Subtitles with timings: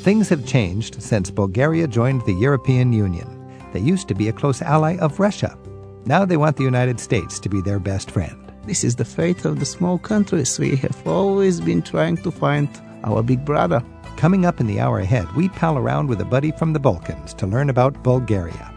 [0.00, 3.28] Things have changed since Bulgaria joined the European Union.
[3.74, 5.58] They used to be a close ally of Russia.
[6.06, 8.50] Now they want the United States to be their best friend.
[8.64, 10.58] This is the fate of the small countries.
[10.58, 12.70] We have always been trying to find
[13.04, 13.84] our big brother.
[14.16, 17.34] Coming up in the hour ahead, we pal around with a buddy from the Balkans
[17.34, 18.72] to learn about Bulgaria.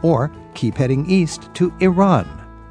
[0.00, 2.26] Or keep heading east to Iran.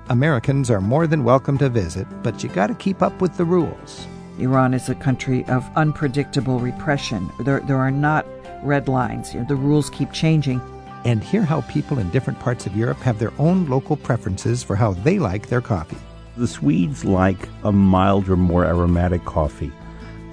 [0.10, 4.08] Americans are more than welcome to visit, but you gotta keep up with the rules.
[4.42, 7.30] Iran is a country of unpredictable repression.
[7.42, 8.26] There, there are not
[8.64, 9.34] red lines.
[9.34, 10.62] You know, the rules keep changing.
[11.06, 14.76] And hear how people in different parts of Europe have their own local preferences for
[14.76, 15.98] how they like their coffee.
[16.38, 19.72] The Swedes like a milder, more aromatic coffee.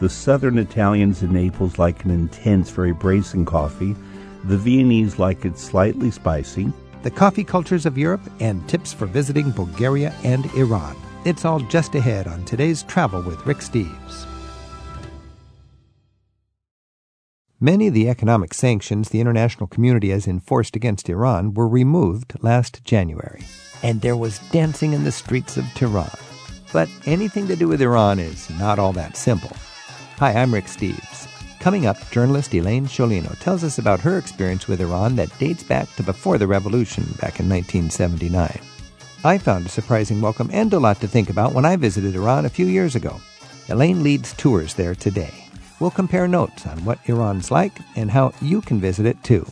[0.00, 3.96] The southern Italians in Naples like an intense, very bracing coffee.
[4.44, 6.72] The Viennese like it slightly spicy.
[7.02, 10.96] The coffee cultures of Europe and tips for visiting Bulgaria and Iran.
[11.28, 14.26] It's all just ahead on today's Travel with Rick Steves.
[17.60, 22.82] Many of the economic sanctions the international community has enforced against Iran were removed last
[22.82, 23.44] January,
[23.82, 26.08] and there was dancing in the streets of Tehran.
[26.72, 29.54] But anything to do with Iran is not all that simple.
[30.16, 31.28] Hi, I'm Rick Steves.
[31.60, 35.94] Coming up, journalist Elaine Sciolino tells us about her experience with Iran that dates back
[35.96, 38.67] to before the revolution back in 1979.
[39.24, 42.46] I found a surprising welcome and a lot to think about when I visited Iran
[42.46, 43.20] a few years ago.
[43.68, 45.34] Elaine leads tours there today.
[45.80, 49.44] We'll compare notes on what Iran's like and how you can visit it too.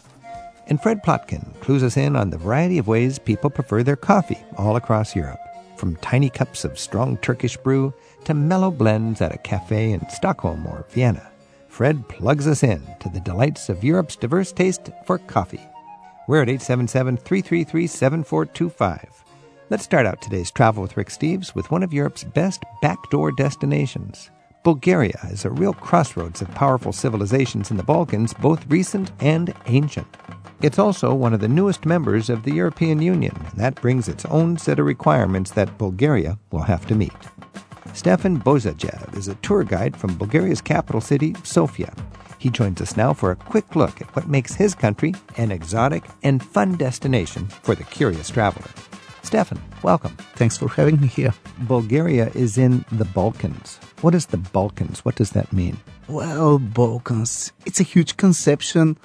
[0.68, 4.38] And Fred Plotkin clues us in on the variety of ways people prefer their coffee
[4.56, 5.40] all across Europe,
[5.76, 7.92] from tiny cups of strong Turkish brew
[8.24, 11.28] to mellow blends at a cafe in Stockholm or Vienna.
[11.66, 15.66] Fred plugs us in to the delights of Europe's diverse taste for coffee.
[16.28, 19.25] We're at 877 333 7425.
[19.68, 24.30] Let's start out today's travel with Rick Steves with one of Europe's best backdoor destinations.
[24.62, 30.06] Bulgaria is a real crossroads of powerful civilizations in the Balkans, both recent and ancient.
[30.62, 34.24] It's also one of the newest members of the European Union, and that brings its
[34.26, 37.12] own set of requirements that Bulgaria will have to meet.
[37.92, 41.92] Stefan Bozajev is a tour guide from Bulgaria's capital city, Sofia.
[42.38, 46.04] He joins us now for a quick look at what makes his country an exotic
[46.22, 48.70] and fun destination for the curious traveler.
[49.26, 50.16] Stefan, welcome.
[50.36, 51.34] Thanks for having me here.
[51.62, 53.80] Bulgaria is in the Balkans.
[54.00, 55.04] What is the Balkans?
[55.04, 55.76] What does that mean?
[56.06, 58.96] Well, Balkans, it's a huge conception.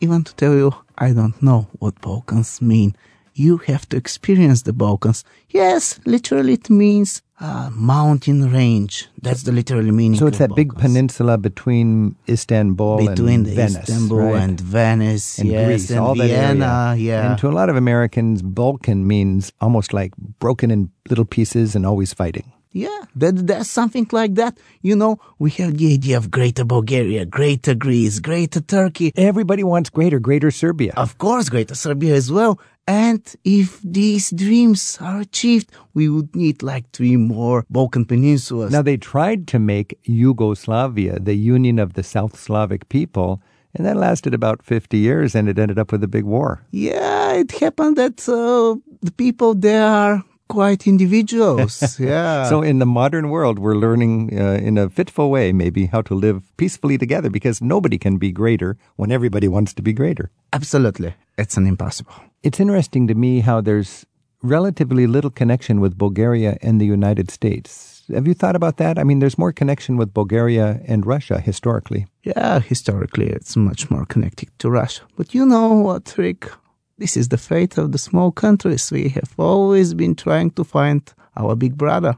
[0.00, 2.96] Even to tell you, I don't know what Balkans mean.
[3.34, 5.22] You have to experience the Balkans.
[5.50, 9.08] Yes, literally it means a mountain range.
[9.22, 10.18] That's the literal meaning.
[10.18, 10.74] So it's that Balkans.
[10.74, 14.42] big peninsula between Istanbul between and the Venice, Istanbul right?
[14.42, 16.94] and Venice, and yes, Greece, and all that area.
[16.96, 17.30] yeah.
[17.30, 21.86] And to a lot of Americans, Balkan means almost like broken in little pieces and
[21.86, 22.52] always fighting.
[22.72, 24.56] Yeah, that, that's something like that.
[24.80, 29.90] You know, we have the idea of Greater Bulgaria, Greater Greece, Greater Turkey, Everybody wants
[29.90, 30.92] greater, greater Serbia.
[30.96, 32.60] of course, Greater Serbia as well.
[32.86, 38.72] And if these dreams are achieved, we would need like three more Balkan peninsulas.
[38.72, 43.40] Now, they tried to make Yugoslavia the union of the South Slavic people,
[43.74, 46.62] and that lasted about 50 years, and it ended up with a big war.
[46.72, 52.00] yeah, it happened that uh, the people there are quite individuals.
[52.00, 52.48] yeah.
[52.48, 56.14] So, in the modern world, we're learning uh, in a fitful way, maybe, how to
[56.14, 60.30] live peacefully together because nobody can be greater when everybody wants to be greater.
[60.52, 62.14] absolutely, it's an impossible.
[62.42, 64.06] It's interesting to me how there's
[64.42, 68.02] relatively little connection with Bulgaria and the United States.
[68.14, 68.98] Have you thought about that?
[68.98, 72.06] I mean, there's more connection with Bulgaria and Russia historically.
[72.24, 75.02] Yeah, historically, it's much more connected to Russia.
[75.16, 76.50] But you know what, Rick?
[76.96, 78.90] This is the fate of the small countries.
[78.90, 81.02] We have always been trying to find
[81.36, 82.16] our big brother.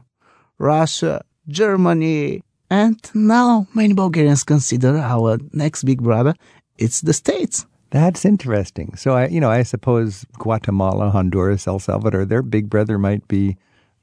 [0.57, 6.33] Russia, Germany, and now many Bulgarians consider our next big brother,
[6.77, 7.65] it's the States.
[7.93, 8.95] That's interesting.
[8.95, 13.55] So I, you know, I suppose Guatemala, Honduras, El Salvador, their big brother might be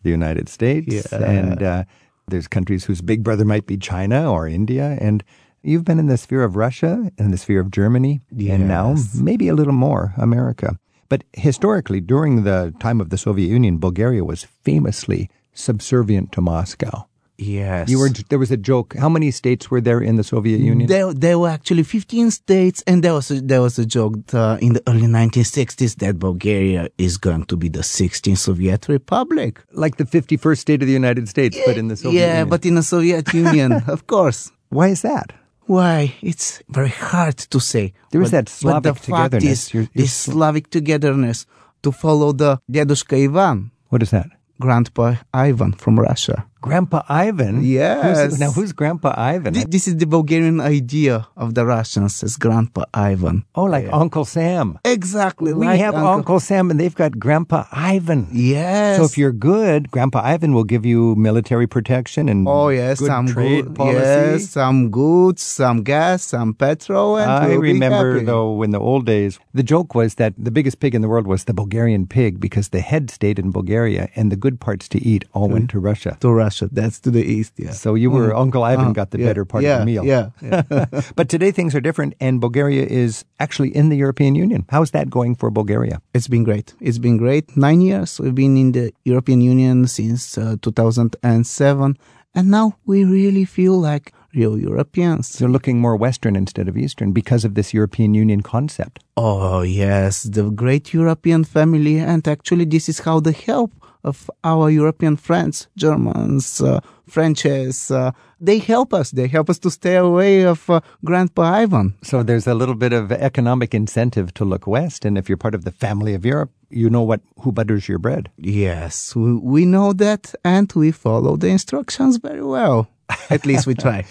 [0.04, 1.18] the United States, Yeah.
[1.20, 1.84] and uh,
[2.28, 4.96] there's countries whose big brother might be China or India.
[5.00, 5.24] And
[5.62, 9.48] you've been in the sphere of Russia and the sphere of Germany, and now maybe
[9.48, 10.78] a little more America.
[11.08, 17.08] But historically, during the time of the Soviet Union, Bulgaria was famously subservient to Moscow.
[17.40, 17.88] Yes.
[17.88, 18.94] You were there was a joke.
[18.98, 20.86] How many states were there in the Soviet Union?
[20.88, 24.58] There, there were actually 15 states, and there was a, there was a joke uh,
[24.60, 29.52] in the early 1960s that Bulgaria is going to be the 16th Soviet Republic.
[29.72, 32.48] like the 51st state of the United States, but in the Soviet yeah, Union.
[32.50, 34.50] but in the Soviet Union, of course.
[34.68, 35.32] why is that?
[35.66, 36.14] Why?
[36.20, 37.92] It's very hard to say.
[38.10, 39.34] There is But- that Slavic but the fact.
[39.44, 41.46] Is, You're- you're this Sl- Slavic togetherness
[41.84, 44.28] to follow the Dedushka Ivan, What is that?
[44.60, 46.44] Grandpa Ivan from Russia.
[46.60, 47.62] Grandpa Ivan?
[47.64, 48.04] Yes.
[48.32, 49.54] Who's, now, who's Grandpa Ivan?
[49.54, 53.44] Th- This is the Bulgarian idea of the Russians as Grandpa Ivan.
[53.54, 54.78] oh, like Uncle Sam.
[54.84, 55.52] Exactly.
[55.54, 56.38] We like have Uncle.
[56.40, 58.28] Sam, and they've got Grandpa Ivan.
[58.32, 58.98] Yes.
[58.98, 63.26] So if you're good, Grandpa Ivan will give you military protection and Oh yes, some
[63.26, 63.98] trade good, policy.
[63.98, 69.38] yes, some goods, some gas, some petrol, and I remember though in the old days,
[69.54, 72.68] the joke was that the biggest pig in the world was the Bulgarian pig because
[72.68, 76.16] the head stayed in Bulgaria and the good parts to eat all went to Russia.
[76.20, 76.49] to Russia.
[76.72, 77.52] That's to the east.
[77.56, 77.72] Yeah.
[77.72, 80.04] So you were Uncle Ivan Uh, got the yeah, better part yeah, of the meal.
[80.04, 80.30] Yeah.
[80.42, 80.86] yeah.
[81.18, 84.64] but today things are different, and Bulgaria is actually in the European Union.
[84.68, 85.96] How's that going for Bulgaria?
[86.14, 86.74] It's been great.
[86.80, 87.44] It's been great.
[87.56, 91.96] Nine years we've been in the European Union since uh, 2007,
[92.34, 95.38] and now we really feel like real Europeans.
[95.38, 99.02] They're looking more Western instead of Eastern because of this European Union concept.
[99.16, 103.72] Oh yes, the great European family, and actually this is how the help
[104.02, 109.10] of our European friends, Germans, uh, Frenches, uh, they help us.
[109.10, 111.94] They help us to stay away of uh, Grandpa Ivan.
[112.02, 115.54] So there's a little bit of economic incentive to look west, and if you're part
[115.54, 118.30] of the family of Europe, you know what who butters your bread.
[118.38, 122.88] Yes, we, we know that, and we follow the instructions very well.
[123.30, 124.04] At least we try.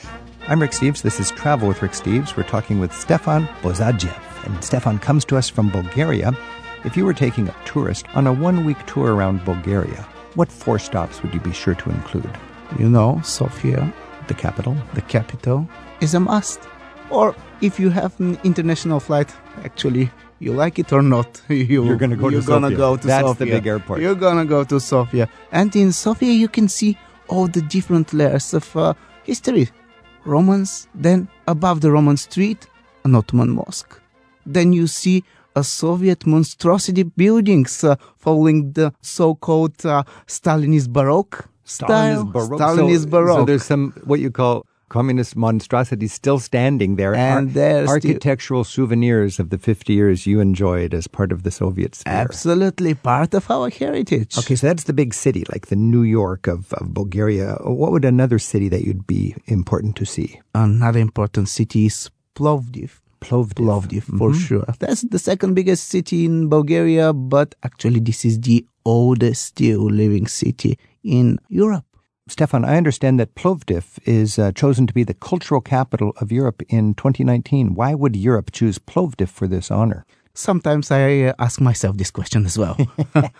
[0.48, 1.02] I'm Rick Steves.
[1.02, 2.36] This is Travel with Rick Steves.
[2.36, 4.18] We're talking with Stefan Bozadjev.
[4.46, 6.32] And Stefan comes to us from Bulgaria.
[6.86, 10.02] If you were taking a tourist on a one week tour around Bulgaria,
[10.36, 12.32] what four stops would you be sure to include?
[12.80, 13.92] You know, Sofia,
[14.28, 14.76] The capital?
[14.94, 15.68] the capital,
[16.02, 16.60] is a must.
[17.10, 19.30] Or if you have an international flight,
[19.66, 20.10] actually,
[20.40, 22.78] you like it or not, you, You're gonna go to you're gonna Sofia.
[22.78, 23.54] go to That's the Sofia.
[23.56, 24.00] big airport.
[24.02, 25.28] You're gonna go to Sofia.
[25.52, 26.98] And in Sofia, you can see
[27.30, 28.94] all the different layers of uh,
[29.24, 29.70] history.
[30.26, 32.68] Romans, then above the Roman street,
[33.06, 34.00] an Ottoman mosque.
[34.46, 35.24] Then you see
[35.56, 42.26] a Soviet monstrosity buildings uh, following the so-called uh, Stalinist Baroque style.
[42.26, 42.60] Stalinist Baroque.
[42.60, 43.40] Stalinist so, Baroque.
[43.40, 47.14] So there's some, what you call communist monstrosities still standing there.
[47.16, 51.44] And Ar- there's the- architectural souvenirs of the 50 years you enjoyed as part of
[51.44, 52.14] the Soviet sphere.
[52.14, 54.38] Absolutely part of our heritage.
[54.38, 57.58] Okay, so that's the big city, like the New York of, of Bulgaria.
[57.64, 60.42] What would another city that you'd be important to see?
[60.56, 62.92] Another important city is Plovdiv.
[63.22, 63.54] Plovdiv.
[63.56, 64.40] Plovdiv, for Mm-hmm.
[64.48, 64.66] sure.
[64.80, 70.26] That's the second biggest city in Bulgaria, but actually this is the oldest still living
[70.28, 71.86] city in Europe.
[72.30, 76.62] Stefan, I understand that Plovdiv is uh, chosen to be the cultural capital of Europe
[76.70, 77.74] in 2019.
[77.74, 80.06] Why would Europe choose Plovdiv for this honor?
[80.36, 82.78] Sometimes I uh, ask myself this question as well.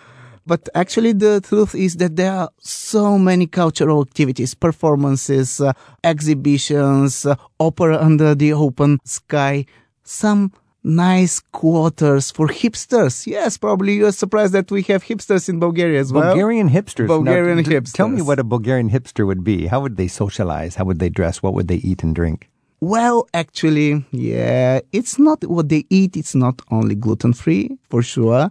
[0.46, 7.26] But actually, the truth is that there are so many cultural activities, performances, uh, exhibitions,
[7.26, 9.66] uh, opera under the open sky,
[10.02, 13.26] some nice quarters for hipsters.
[13.26, 16.24] Yes, probably you are surprised that we have hipsters in Bulgaria as well.
[16.32, 17.08] Bulgarian hipsters.
[17.08, 19.66] Now, Bulgarian d- d- Tell me what a Bulgarian hipster would be.
[19.66, 20.76] How would they socialize?
[20.76, 21.42] How would they dress?
[21.42, 22.48] What would they eat and drink?
[22.80, 26.16] Well, actually, yeah, it's not what they eat.
[26.16, 28.50] It's not only gluten free, for sure.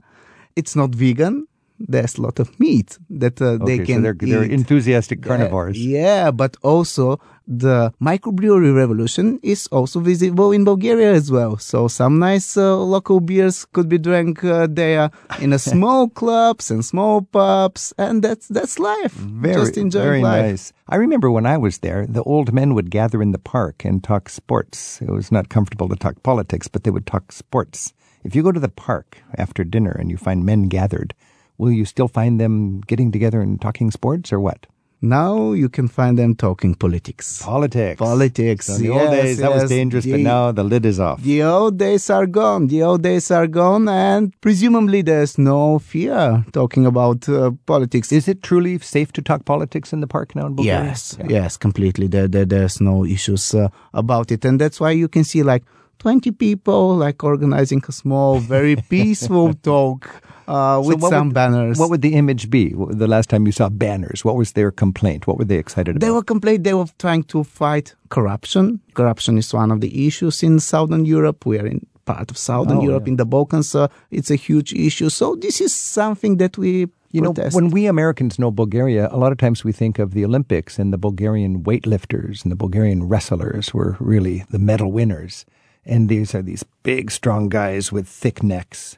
[0.56, 1.48] It's not vegan.
[1.80, 5.84] There's a lot of meat that uh, they can so they're, they're enthusiastic carnivores.
[5.84, 7.20] Yeah, but also
[7.50, 11.58] the microbrewery revolution is also visible in Bulgaria as well.
[11.58, 15.10] So some nice uh, local beers could be drank uh, there
[15.42, 19.14] in a small clubs and small pubs, and that's that's life.
[19.14, 20.46] Very, Just enjoy very life.
[20.46, 20.74] nice.
[20.88, 24.04] I remember when I was there, the old men would gather in the park and
[24.04, 25.02] talk sports.
[25.02, 27.94] It was not comfortable to talk politics, but they would talk sports.
[28.24, 31.16] If you go to the park after dinner and you find men gathered,
[31.58, 34.68] will you still find them getting together and talking sports or what?
[35.02, 37.42] Now you can find them talking politics.
[37.42, 37.98] Politics.
[37.98, 38.66] Politics.
[38.66, 39.70] So in the yes, old days, that was yes.
[39.70, 41.22] dangerous, but now the lid is off.
[41.22, 42.68] The old days are gone.
[42.68, 48.12] The old days are gone, and presumably there's no fear talking about uh, politics.
[48.12, 50.84] Is it truly safe to talk politics in the park now in Bulgaria?
[50.84, 52.08] Yes, yes, completely.
[52.08, 55.64] There, there, there's no issues uh, about it, and that's why you can see like
[56.00, 60.10] 20 people like organizing a small, very peaceful talk
[60.48, 61.78] uh, with what some would- banners.
[61.78, 64.24] What would the image be the last time you saw banners?
[64.26, 65.28] What was their complaint?
[65.28, 66.06] What were they excited about?
[66.06, 66.64] They were complaining.
[66.64, 68.80] They were trying to fight corruption.
[68.94, 71.46] Corruption is one of the issues in Southern Europe.
[71.46, 73.12] We are in part of Southern Oh, Europe, yeah.
[73.12, 73.76] in the Balkans.
[73.76, 75.10] Uh, it's a huge issue.
[75.10, 77.56] So this is something that we You know, protest.
[77.56, 80.88] when we Americans know Bulgaria, a lot of times we think of the Olympics and
[80.94, 85.46] the Bulgarian weightlifters and the Bulgarian wrestlers were really the medal winners.
[85.90, 88.98] And these are these big, strong guys with thick necks.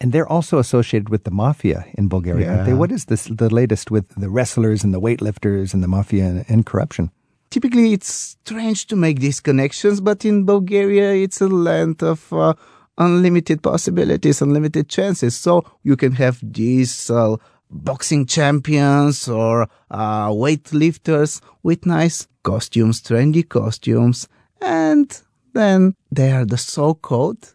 [0.00, 2.74] And they're also associated with the mafia in Bulgaria, aren't they?
[2.74, 6.44] What is this, the latest with the wrestlers and the weightlifters and the mafia and,
[6.48, 7.12] and corruption?
[7.52, 12.54] typically it's strange to make these connections, but in Bulgaria, it's a land of uh,
[12.98, 15.36] unlimited possibilities, unlimited chances.
[15.36, 17.36] So you can have these uh,
[17.70, 24.28] boxing champions or uh, weightlifters with nice costumes, trendy costumes,
[24.60, 25.20] and
[25.52, 27.54] then they are the so-called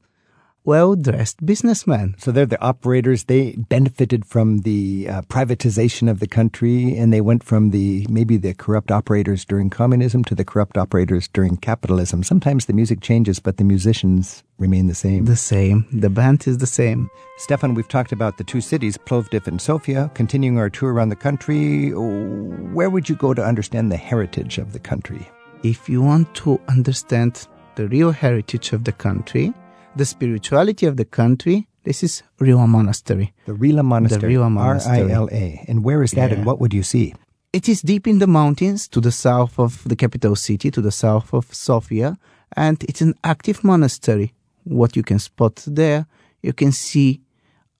[0.68, 2.14] well-dressed businessmen.
[2.18, 3.24] So they're the operators.
[3.24, 8.36] They benefited from the uh, privatization of the country, and they went from the maybe
[8.36, 12.22] the corrupt operators during communism to the corrupt operators during capitalism.
[12.22, 15.24] Sometimes the music changes, but the musicians remain the same.
[15.24, 15.88] The same.
[15.94, 17.10] The band is the same.
[17.38, 20.12] Stefan, we've talked about the two cities, Plovdiv and Sofia.
[20.16, 24.74] Continuing our tour around the country, where would you go to understand the heritage of
[24.74, 25.30] the country?
[25.64, 29.54] If you want to understand the real heritage of the country,
[29.96, 33.34] the spirituality of the country, this is Rila Monastery.
[33.46, 34.34] The Rila Monastery.
[34.34, 35.02] The Rila Monastery.
[35.14, 35.64] R-I-L-A.
[35.70, 36.38] And where is that Yeah.
[36.38, 37.14] and what would you see?
[37.54, 40.92] It is deep in the mountains to the south of the capital city, to the
[40.92, 42.18] south of Sofia,
[42.56, 44.34] and it's an active monastery.
[44.64, 46.06] What you can spot there,
[46.42, 47.22] you can see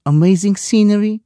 [0.06, 1.22] amazing scenery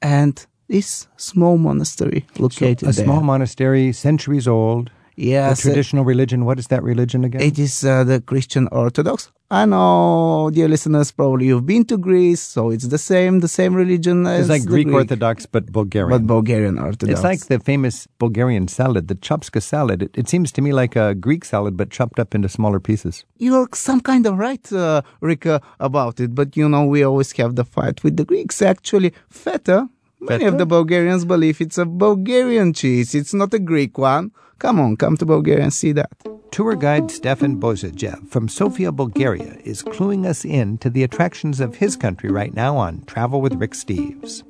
[0.00, 0.34] and
[0.68, 3.04] this small monastery located a there.
[3.04, 4.90] small monastery, centuries old.
[5.22, 6.44] Yes, the traditional religion.
[6.44, 7.40] What is that religion again?
[7.42, 9.30] It is uh, the Christian Orthodox.
[9.50, 13.74] I know, dear listeners, probably you've been to Greece, so it's the same, the same
[13.74, 16.10] religion as It's like the Greek, Orthodox, but Bulgarian.
[16.10, 17.12] but Bulgarian Orthodox.
[17.12, 20.02] It's like the famous Bulgarian salad, the shopska salad.
[20.02, 23.24] It, it seems to me like a Greek salad, but chopped up into smaller pieces.
[23.38, 26.34] you're some kind of right, uh, Rick, uh, about it.
[26.34, 28.62] But you know, we always have the fight with the Greeks.
[28.62, 29.88] Actually, feta.
[30.22, 33.12] Many of the Bulgarians believe it's a Bulgarian cheese.
[33.12, 34.30] It's not a Greek one.
[34.60, 36.12] Come on, come to Bulgaria and see that.
[36.52, 41.74] Tour guide Stefan Bozajev from Sofia, Bulgaria, is cluing us in to the attractions of
[41.74, 44.44] his country right now on Travel with Rick Steves.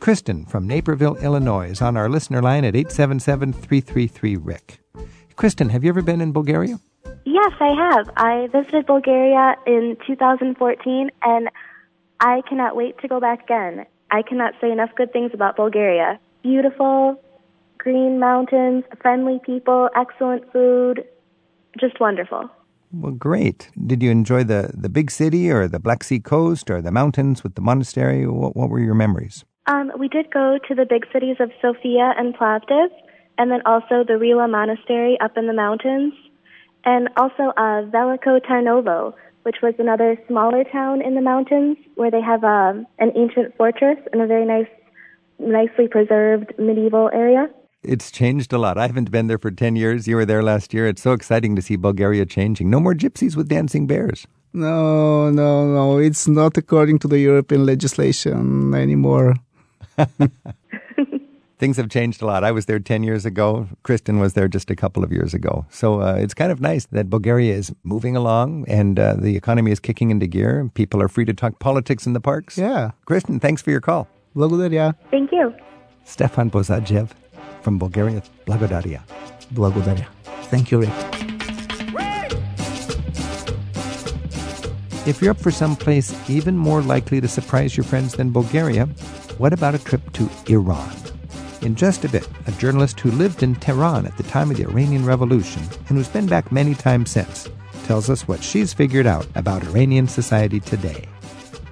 [0.00, 4.80] Kristen from Naperville, Illinois, is on our listener line at 877 333 Rick.
[5.36, 6.78] Kristen, have you ever been in Bulgaria?
[7.24, 8.10] Yes, I have.
[8.18, 11.48] I visited Bulgaria in 2014, and
[12.20, 13.86] I cannot wait to go back again.
[14.10, 16.18] I cannot say enough good things about Bulgaria.
[16.42, 17.20] Beautiful,
[17.78, 21.04] green mountains, friendly people, excellent food,
[21.78, 22.50] just wonderful.
[22.92, 23.70] Well, great.
[23.86, 27.42] Did you enjoy the, the big city or the Black Sea coast or the mountains
[27.42, 28.26] with the monastery?
[28.26, 29.44] What, what were your memories?
[29.66, 32.88] Um, we did go to the big cities of Sofia and Plovdiv,
[33.36, 36.14] and then also the Rila Monastery up in the mountains,
[36.84, 39.12] and also uh, Veliko Tarnovo,
[39.46, 43.96] which was another smaller town in the mountains where they have um, an ancient fortress
[44.12, 44.66] and a very nice,
[45.38, 47.48] nicely preserved medieval area.
[47.84, 48.76] It's changed a lot.
[48.76, 50.08] I haven't been there for 10 years.
[50.08, 50.88] You were there last year.
[50.88, 52.70] It's so exciting to see Bulgaria changing.
[52.70, 54.26] No more gypsies with dancing bears.
[54.52, 55.98] No, no, no.
[55.98, 59.36] It's not according to the European legislation anymore.
[61.61, 62.43] Things have changed a lot.
[62.43, 63.67] I was there 10 years ago.
[63.83, 65.65] Kristen was there just a couple of years ago.
[65.69, 69.69] So uh, it's kind of nice that Bulgaria is moving along and uh, the economy
[69.71, 70.71] is kicking into gear.
[70.73, 72.57] People are free to talk politics in the parks.
[72.57, 72.91] Yeah.
[73.05, 74.07] Kristen, thanks for your call.
[74.35, 74.95] Благодаря.
[75.11, 75.53] Thank you.
[76.03, 77.09] Stefan Bozajev
[77.61, 78.23] from Bulgaria.
[78.47, 79.01] Blagodaria.
[79.53, 80.07] Благодаря.
[80.49, 80.89] Thank you, Rick.
[85.05, 88.85] If you're up for some place even more likely to surprise your friends than Bulgaria,
[89.37, 91.04] what about a trip to Iran?
[91.62, 94.64] In just a bit, a journalist who lived in Tehran at the time of the
[94.64, 97.48] Iranian Revolution and who's been back many times since
[97.84, 101.06] tells us what she's figured out about Iranian society today.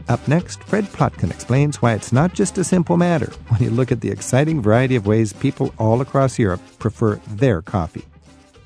[0.09, 3.91] Up next, Fred Plotkin explains why it's not just a simple matter when you look
[3.91, 8.05] at the exciting variety of ways people all across Europe prefer their coffee.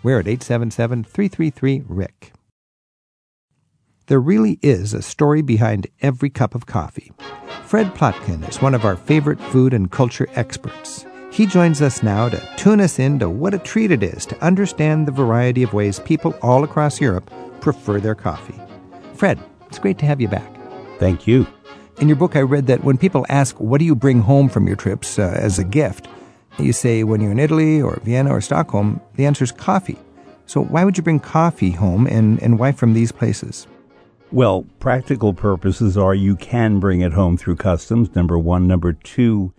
[0.02, 2.32] We're at 877 333 Rick.
[4.06, 7.12] There really is a story behind every cup of coffee.
[7.68, 11.04] Fred Plotkin is one of our favorite food and culture experts.
[11.30, 14.42] He joins us now to tune us in to what a treat it is to
[14.42, 18.58] understand the variety of ways people all across Europe prefer their coffee.
[19.12, 20.50] Fred, it's great to have you back.
[20.98, 21.46] Thank you.
[22.00, 24.66] In your book, I read that when people ask, What do you bring home from
[24.66, 26.08] your trips uh, as a gift?
[26.58, 29.98] you say, When you're in Italy or Vienna or Stockholm, the answer is coffee.
[30.46, 33.66] So, why would you bring coffee home and, and why from these places?
[34.30, 38.66] Well, practical purposes are you can bring it home through customs, number one.
[38.66, 39.54] Number two,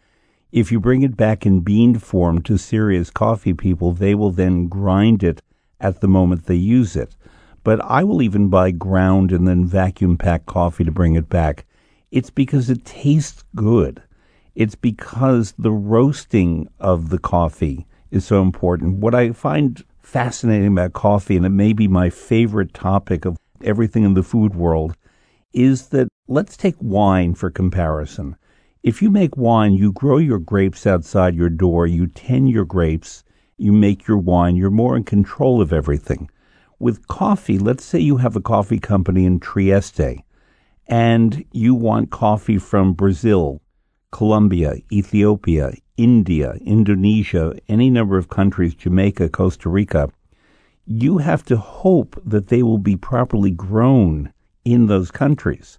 [0.51, 4.67] if you bring it back in bean form to serious coffee people, they will then
[4.67, 5.41] grind it
[5.79, 7.15] at the moment they use it.
[7.63, 11.65] But I will even buy ground and then vacuum pack coffee to bring it back.
[12.11, 14.03] It's because it tastes good.
[14.53, 18.97] It's because the roasting of the coffee is so important.
[18.97, 24.03] What I find fascinating about coffee, and it may be my favorite topic of everything
[24.03, 24.95] in the food world,
[25.53, 28.35] is that let's take wine for comparison.
[28.83, 33.23] If you make wine, you grow your grapes outside your door, you tend your grapes,
[33.57, 36.29] you make your wine, you're more in control of everything.
[36.79, 40.23] With coffee, let's say you have a coffee company in Trieste
[40.87, 43.61] and you want coffee from Brazil
[44.11, 50.09] Colombia, Ethiopia, India, Indonesia, any number of countries, Jamaica, Costa Rica,
[50.91, 54.33] you have to hope that they will be properly grown
[54.65, 55.77] in those countries.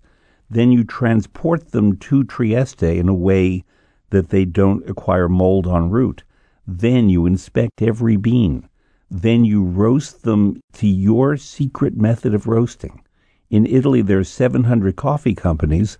[0.48, 3.64] Then you transport them to Trieste in a way
[4.10, 6.22] that they don't acquire mold en route.
[6.64, 8.68] Then you inspect every bean.
[9.10, 13.02] Then you roast them to your secret method of roasting.
[13.50, 15.98] In Italy, there are 700 coffee companies,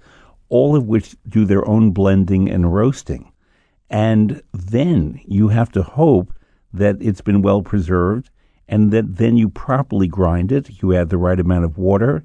[0.49, 3.33] all of which do their own blending and roasting.
[3.91, 6.33] And then you have to hope
[6.73, 8.31] that it's been well preserved
[8.71, 10.81] and that then you properly grind it.
[10.81, 12.25] You add the right amount of water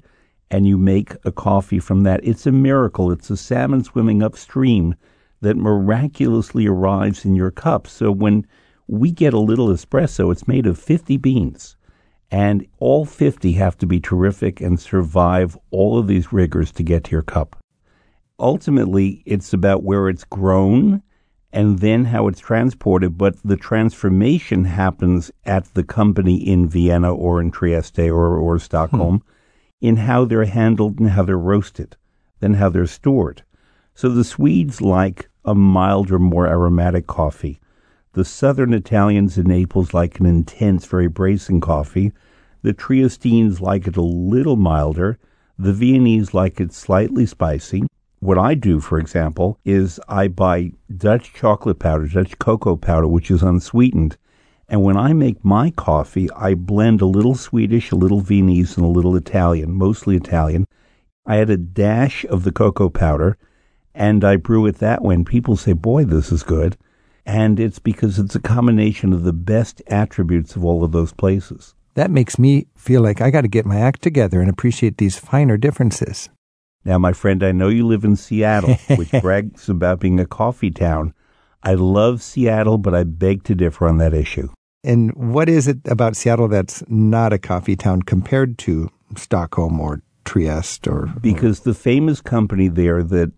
[0.50, 2.20] and you make a coffee from that.
[2.22, 3.10] It's a miracle.
[3.10, 4.94] It's a salmon swimming upstream
[5.40, 7.88] that miraculously arrives in your cup.
[7.88, 8.46] So when
[8.86, 11.76] we get a little espresso, it's made of 50 beans.
[12.30, 17.04] And all 50 have to be terrific and survive all of these rigors to get
[17.04, 17.56] to your cup.
[18.38, 21.02] Ultimately, it's about where it's grown
[21.52, 27.40] and then how it's transported, but the transformation happens at the company in Vienna or
[27.40, 29.86] in Trieste or, or Stockholm hmm.
[29.86, 31.96] in how they're handled and how they're roasted,
[32.40, 33.42] then how they're stored.
[33.94, 37.60] So the Swedes like a milder, more aromatic coffee.
[38.12, 42.12] The southern Italians in Naples like an intense, very bracing coffee.
[42.62, 45.18] The Triestines like it a little milder.
[45.58, 47.84] The Viennese like it slightly spicy.
[48.26, 53.30] What I do, for example, is I buy Dutch chocolate powder, Dutch cocoa powder, which
[53.30, 54.16] is unsweetened.
[54.68, 58.84] And when I make my coffee, I blend a little Swedish, a little Viennese, and
[58.84, 60.66] a little Italian, mostly Italian.
[61.24, 63.38] I add a dash of the cocoa powder
[63.94, 65.14] and I brew it that way.
[65.14, 66.76] And people say, boy, this is good.
[67.24, 71.76] And it's because it's a combination of the best attributes of all of those places.
[71.94, 75.16] That makes me feel like I got to get my act together and appreciate these
[75.16, 76.28] finer differences.
[76.86, 80.70] Now, my friend, I know you live in Seattle, which brags about being a coffee
[80.70, 81.12] town.
[81.64, 84.48] I love Seattle, but I beg to differ on that issue.
[84.84, 90.00] And what is it about Seattle that's not a coffee town compared to Stockholm or
[90.24, 93.32] Trieste or because the famous company there that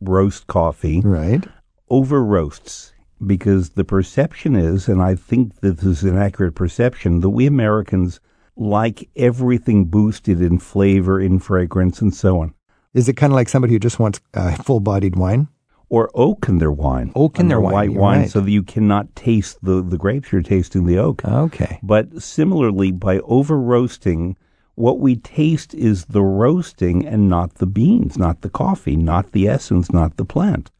[0.00, 1.44] roast coffee right
[1.90, 2.94] over roasts
[3.26, 7.46] because the perception is and I think that this is an accurate perception that we
[7.46, 8.20] Americans
[8.56, 12.54] like everything boosted in flavor in fragrance and so on
[12.94, 15.48] is it kind of like somebody who just wants uh, full-bodied wine?
[15.90, 17.12] Or oak in their wine.
[17.14, 17.72] Oak in their wine.
[17.72, 18.30] White wine, right.
[18.30, 21.24] so that you cannot taste the, the grapes, you're tasting the oak.
[21.24, 21.78] Okay.
[21.82, 24.36] But similarly, by over roasting,
[24.76, 29.46] what we taste is the roasting and not the beans, not the coffee, not the
[29.46, 30.70] essence, not the plant.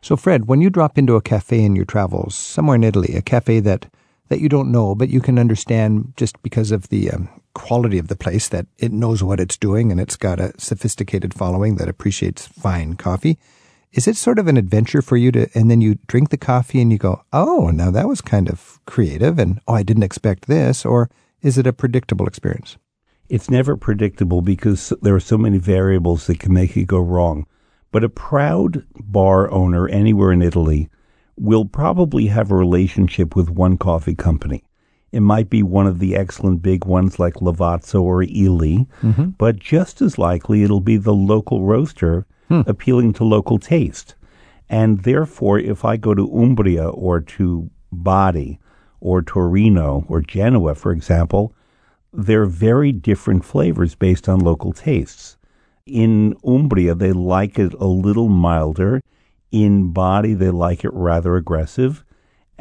[0.00, 3.22] So, Fred, when you drop into a cafe in your travels, somewhere in Italy, a
[3.22, 3.86] cafe that,
[4.32, 8.08] that you don't know, but you can understand just because of the um, quality of
[8.08, 11.86] the place that it knows what it's doing and it's got a sophisticated following that
[11.86, 13.36] appreciates fine coffee.
[13.92, 16.80] Is it sort of an adventure for you to, and then you drink the coffee
[16.80, 20.46] and you go, oh, now that was kind of creative and oh, I didn't expect
[20.46, 20.86] this?
[20.86, 21.10] Or
[21.42, 22.78] is it a predictable experience?
[23.28, 27.44] It's never predictable because there are so many variables that can make it go wrong.
[27.90, 30.88] But a proud bar owner anywhere in Italy
[31.36, 34.64] will probably have a relationship with one coffee company.
[35.12, 39.30] It might be one of the excellent big ones like Lavazza or Illy, mm-hmm.
[39.38, 42.62] but just as likely it'll be the local roaster hmm.
[42.66, 44.14] appealing to local taste.
[44.70, 48.58] And therefore, if I go to Umbria or to Bari
[49.00, 51.54] or Torino or Genoa, for example,
[52.12, 55.36] they're very different flavors based on local tastes.
[55.84, 59.02] In Umbria, they like it a little milder.
[59.52, 62.04] In Bari, they like it rather aggressive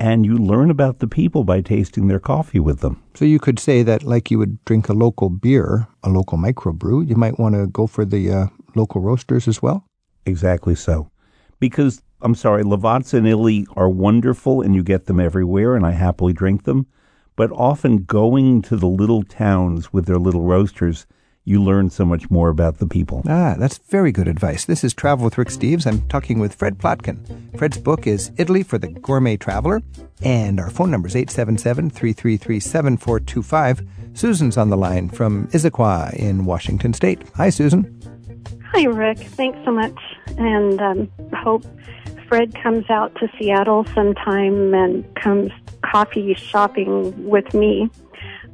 [0.01, 3.03] and you learn about the people by tasting their coffee with them.
[3.13, 7.07] So you could say that, like you would drink a local beer, a local microbrew,
[7.07, 9.85] you might want to go for the uh, local roasters as well.
[10.25, 11.11] Exactly so,
[11.59, 15.91] because I'm sorry, Lavazza and Illy are wonderful, and you get them everywhere, and I
[15.91, 16.87] happily drink them.
[17.35, 21.05] But often going to the little towns with their little roasters
[21.43, 23.23] you learn so much more about the people.
[23.27, 24.65] Ah, that's very good advice.
[24.65, 25.87] This is Travel with Rick Steves.
[25.87, 27.57] I'm talking with Fred Plotkin.
[27.57, 29.81] Fred's book is Italy for the Gourmet Traveler,
[30.21, 33.87] and our phone number is 877 333 7425.
[34.13, 37.23] Susan's on the line from Issaquah in Washington State.
[37.35, 37.99] Hi, Susan.
[38.73, 39.19] Hi, Rick.
[39.19, 39.99] Thanks so much.
[40.37, 41.65] And um, hope
[42.27, 45.51] Fred comes out to Seattle sometime and comes
[45.83, 47.89] coffee shopping with me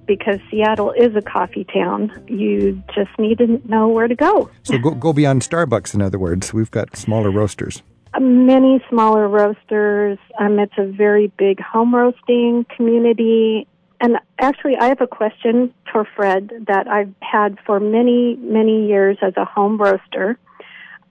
[0.08, 2.12] because Seattle is a coffee town.
[2.28, 4.50] You just need to know where to go.
[4.63, 6.54] So go, go beyond Starbucks, in other words.
[6.54, 7.84] We've got smaller roasters.
[8.13, 10.17] Uh, many smaller roasters.
[10.39, 13.67] Um, it's a very big home roasting community.
[14.00, 19.17] And actually, I have a question for Fred that I've had for many, many years
[19.22, 20.38] as a home roaster.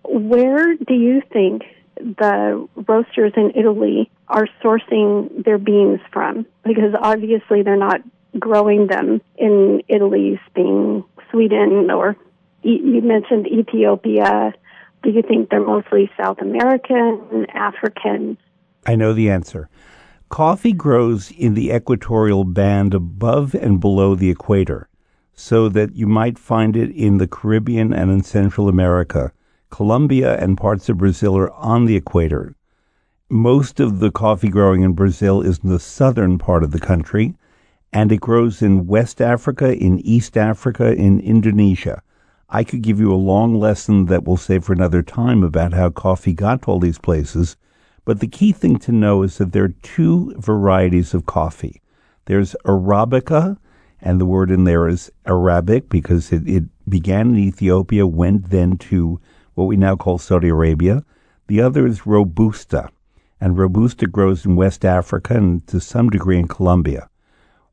[0.05, 1.63] Where do you think
[1.99, 8.01] the roasters in Italy are sourcing their beans from because obviously they're not
[8.39, 12.17] growing them in Italy, Spain, Sweden, or
[12.63, 14.53] you mentioned Ethiopia.
[15.03, 18.39] Do you think they're mostly South American, African?
[18.87, 19.69] I know the answer.
[20.29, 24.89] Coffee grows in the equatorial band above and below the equator,
[25.33, 29.33] so that you might find it in the Caribbean and in Central America.
[29.71, 32.57] Colombia and parts of Brazil are on the equator.
[33.29, 37.35] Most of the coffee growing in Brazil is in the southern part of the country,
[37.97, 42.03] and it grows in West Africa, in East Africa, in Indonesia.
[42.51, 45.89] I could give you a long lesson that we'll save for another time about how
[45.89, 47.57] coffee got to all these places,
[48.05, 51.81] but the key thing to know is that there are two varieties of coffee.
[52.27, 53.57] There's Arabica,
[54.03, 58.77] and the word in there is Arabic because it, it began in Ethiopia, went then
[58.91, 59.19] to
[59.55, 61.03] what we now call Saudi Arabia.
[61.47, 62.91] The other is Robusta,
[63.41, 67.09] and Robusta grows in West Africa and to some degree in Colombia.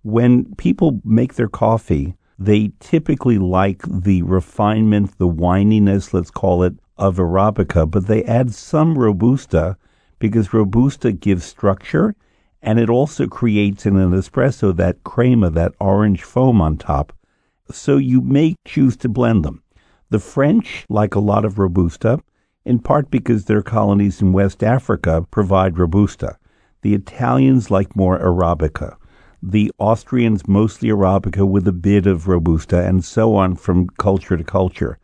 [0.03, 6.73] When people make their coffee, they typically like the refinement, the wininess, let's call it,
[6.97, 9.77] of Arabica, but they add some Robusta
[10.19, 12.15] because Robusta gives structure
[12.61, 17.13] and it also creates in an espresso that crema, that orange foam on top.
[17.71, 19.63] So you may choose to blend them.
[20.09, 22.19] The French like a lot of Robusta,
[22.65, 26.37] in part because their colonies in West Africa provide Robusta.
[26.81, 28.97] The Italians like more Arabica.
[29.45, 34.43] The Austrians mostly Arabica with a bit of Robusta, and so on from culture to
[34.45, 34.99] culture.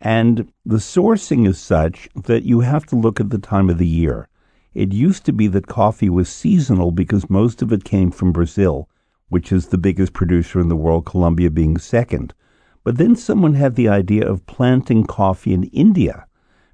[0.00, 3.86] And the sourcing is such that you have to look at the time of the
[3.86, 4.26] year.
[4.74, 8.88] It used to be that coffee was seasonal because most of it came from Brazil,
[9.28, 12.34] which is the biggest producer in the world, Colombia being second.
[12.82, 16.26] But then someone had the idea of planting coffee in India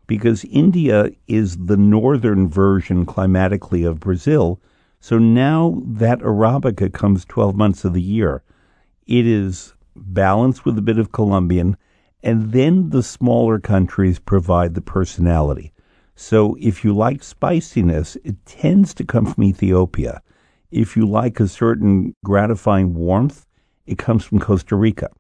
[0.07, 4.59] because India is the northern version climatically of Brazil.
[5.03, 8.45] So now that Arabica comes 12 months of the year.
[9.05, 11.77] It is balanced with a bit of Colombian,
[12.23, 15.73] and then the smaller countries provide the personality.
[16.15, 20.23] So if you like spiciness, it tends to come from Ethiopia.
[20.71, 23.45] If you like a certain gratifying warmth,
[23.87, 25.11] it comes from Costa Rica.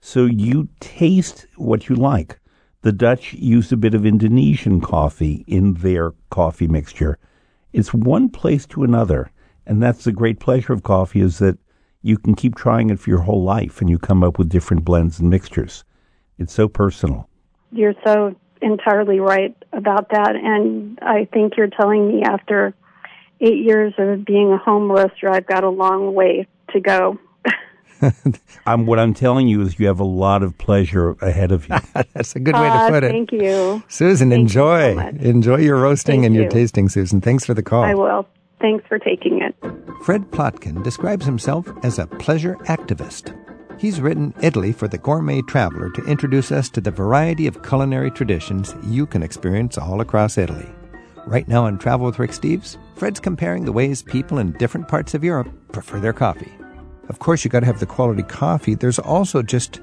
[0.00, 2.38] So you taste what you like.
[2.82, 7.18] The Dutch use a bit of Indonesian coffee in their coffee mixture.
[7.74, 9.32] It's one place to another,
[9.66, 11.58] and that's the great pleasure of coffee is that
[12.02, 14.84] you can keep trying it for your whole life and you come up with different
[14.84, 15.82] blends and mixtures.
[16.38, 17.28] It's so personal.
[17.72, 22.74] You're so entirely right about that, and I think you're telling me after
[23.40, 24.88] eight years of being a home
[25.32, 27.18] I've got a long way to go
[28.66, 31.76] I'm, what I'm telling you is you have a lot of pleasure ahead of you.
[32.14, 33.10] That's a good way to put it.
[33.10, 33.82] Thank you.
[33.88, 34.88] Susan, thank enjoy.
[34.90, 36.42] You so enjoy your roasting thank and you.
[36.42, 37.20] your tasting, Susan.
[37.20, 37.84] Thanks for the call.
[37.84, 38.26] I will.
[38.60, 39.54] Thanks for taking it.
[40.04, 43.38] Fred Plotkin describes himself as a pleasure activist.
[43.78, 48.10] He's written Italy for the Gourmet Traveler to introduce us to the variety of culinary
[48.10, 50.68] traditions you can experience all across Italy.
[51.26, 55.14] Right now on Travel with Rick Steves, Fred's comparing the ways people in different parts
[55.14, 56.52] of Europe prefer their coffee.
[57.08, 58.74] Of course, you got to have the quality coffee.
[58.74, 59.80] There's also just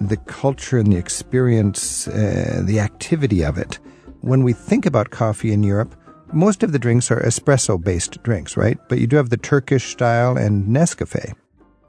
[0.00, 3.78] the culture and the experience, uh, the activity of it.
[4.20, 5.94] When we think about coffee in Europe,
[6.32, 8.78] most of the drinks are espresso based drinks, right?
[8.88, 11.34] But you do have the Turkish style and Nescafe.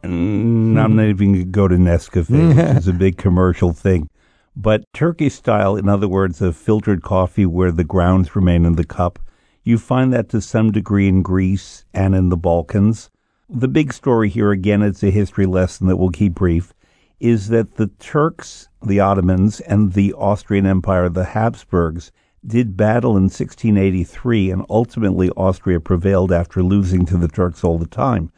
[0.03, 4.09] Mm, I'm not even going to go to Nescafe, which is a big commercial thing.
[4.55, 8.83] But Turkish style, in other words, a filtered coffee where the grounds remain in the
[8.83, 9.19] cup,
[9.63, 13.09] you find that to some degree in Greece and in the Balkans.
[13.53, 16.73] The big story here, again, it's a history lesson that we'll keep brief,
[17.19, 22.13] is that the Turks, the Ottomans, and the Austrian Empire, the Habsburgs,
[22.47, 27.85] did battle in 1683, and ultimately Austria prevailed after losing to the Turks all the
[27.85, 28.31] time.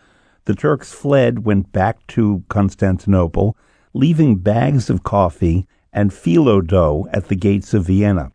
[0.46, 3.56] The Turks fled, went back to Constantinople,
[3.94, 8.32] leaving bags of coffee and phyllo dough at the gates of Vienna.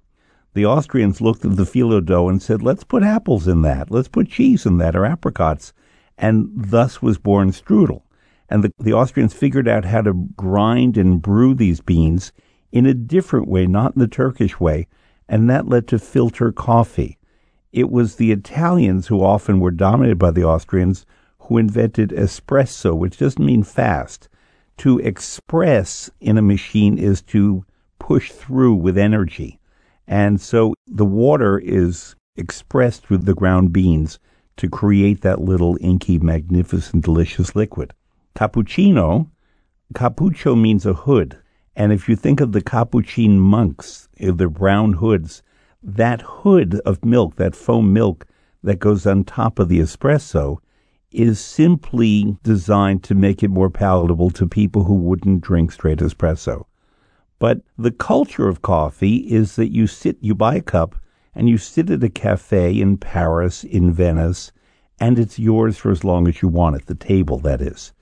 [0.54, 4.06] The Austrians looked at the phyllo dough and said, let's put apples in that, let's
[4.06, 5.72] put cheese in that, or apricots.
[6.18, 8.02] And thus was born strudel.
[8.50, 12.32] And the, the Austrians figured out how to grind and brew these beans
[12.72, 14.88] in a different way, not in the Turkish way,
[15.28, 17.18] and that led to filter coffee.
[17.72, 21.06] It was the Italians who often were dominated by the Austrians
[21.40, 24.28] who invented espresso, which doesn't mean fast.
[24.78, 27.64] To express in a machine is to
[27.98, 29.58] push through with energy.
[30.06, 34.18] And so the water is expressed through the ground beans
[34.58, 37.94] to create that little inky, magnificent, delicious liquid.
[38.36, 39.30] Cappuccino,
[39.94, 41.38] cappuccio means a hood.
[41.74, 45.42] And if you think of the Capuchin monks, eh, the brown hoods,
[45.82, 48.26] that hood of milk, that foam milk
[48.62, 50.58] that goes on top of the espresso,
[51.12, 56.66] is simply designed to make it more palatable to people who wouldn't drink straight espresso.
[57.38, 60.96] But the culture of coffee is that you sit, you buy a cup,
[61.38, 64.50] and you sit at a cafe in Paris, in Venice,
[64.98, 67.92] and it's yours for as long as you want it, the table, that is.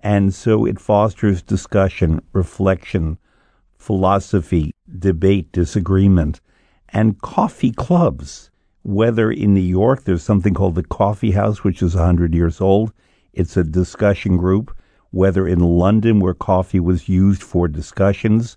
[0.00, 3.18] And so it fosters discussion, reflection,
[3.76, 6.40] philosophy, debate, disagreement,
[6.88, 8.50] and coffee clubs.
[8.82, 12.94] Whether in New York there's something called the Coffee House, which is 100 years old,
[13.34, 14.74] it's a discussion group.
[15.10, 18.56] Whether in London, where coffee was used for discussions,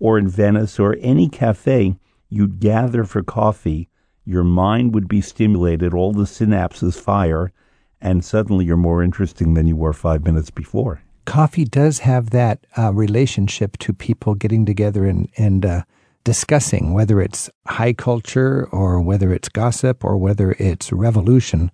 [0.00, 1.99] or in Venice, or any cafe,
[2.30, 3.88] you'd gather for coffee.
[4.24, 7.52] Your mind would be stimulated, all the synapses fire,
[8.00, 12.66] and suddenly you're more interesting than you were five minutes before coffee does have that
[12.76, 15.82] uh, relationship to people getting together and, and uh,
[16.24, 21.70] discussing, whether it's high culture or whether it's gossip or whether it's revolution.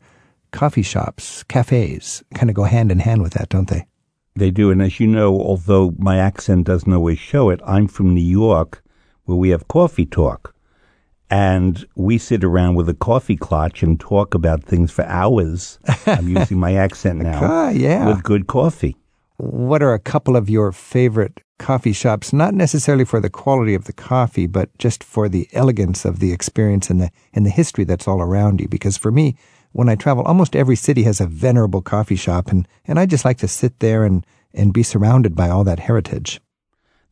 [0.51, 3.87] Coffee shops, cafes kind of go hand in hand with that, don't they?
[4.35, 4.71] They do.
[4.71, 8.83] And as you know, although my accent doesn't always show it, I'm from New York
[9.27, 10.55] where we have coffee talk.
[11.29, 15.79] And we sit around with a coffee clutch and talk about things for hours.
[16.07, 17.41] I'm using my accent now.
[17.43, 18.07] Ah, yeah.
[18.07, 18.97] With good coffee
[19.39, 23.85] what are a couple of your favorite coffee shops, not necessarily for the quality of
[23.85, 27.85] the coffee, but just for the elegance of the experience and the and the history
[27.85, 28.69] that's all around you.
[28.69, 29.37] Because for me,
[29.73, 33.25] when I travel, almost every city has a venerable coffee shop, and, and I just
[33.25, 36.41] like to sit there and, and be surrounded by all that heritage.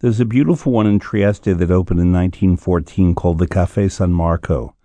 [0.04, 4.76] There's a beautiful one in Trieste that opened in 1914 called the Cafe San Marco.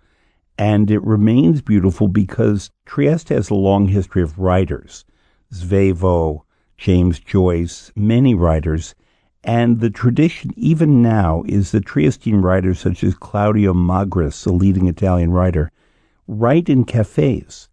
[0.56, 5.04] And it remains beautiful because Trieste has a long history of writers.
[5.52, 6.44] Svevo,
[6.78, 8.94] James Joyce, many writers,
[9.44, 14.86] and the tradition even now is that Triestine writers such as Claudio Magris, a leading
[14.86, 15.70] Italian writer,
[16.26, 17.68] write in cafes.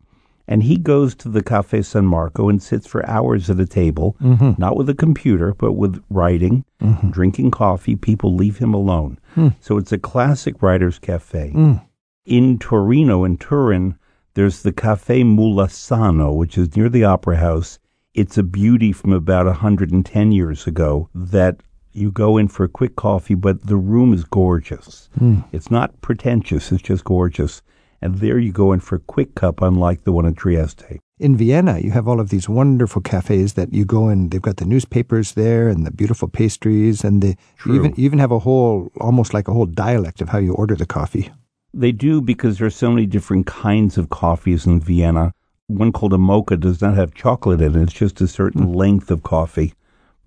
[0.48, 4.16] And he goes to the Cafe San Marco and sits for hours at a table,
[4.22, 4.54] mm-hmm.
[4.58, 7.10] not with a computer, but with writing, mm-hmm.
[7.10, 7.96] drinking coffee.
[7.96, 9.20] People leave him alone.
[9.36, 9.56] Mm.
[9.60, 11.52] So it's a classic writer's cafe.
[11.54, 11.86] Mm.
[12.26, 13.98] In Torino, in Turin,
[14.36, 17.80] there's the Cafe Mulassano, which is near the Opera House
[18.18, 21.62] it's a beauty from about 110 years ago that
[21.94, 25.08] you go in for a quick coffee, but the room is gorgeous.
[25.20, 25.46] Mm.
[25.52, 27.62] It's not pretentious, it's just gorgeous.
[28.02, 31.00] And there you go in for a quick cup, unlike the one in Trieste.
[31.20, 34.30] In Vienna, you have all of these wonderful cafes that you go in.
[34.30, 38.40] They've got the newspapers there and the beautiful pastries, and they even even have a
[38.40, 41.32] whole, almost like a whole dialect of how you order the coffee.
[41.74, 45.34] They do because there are so many different kinds of coffees in Vienna
[45.68, 47.84] one called a mocha does not have chocolate in it.
[47.84, 48.76] It's just a certain mm.
[48.76, 49.74] length of coffee.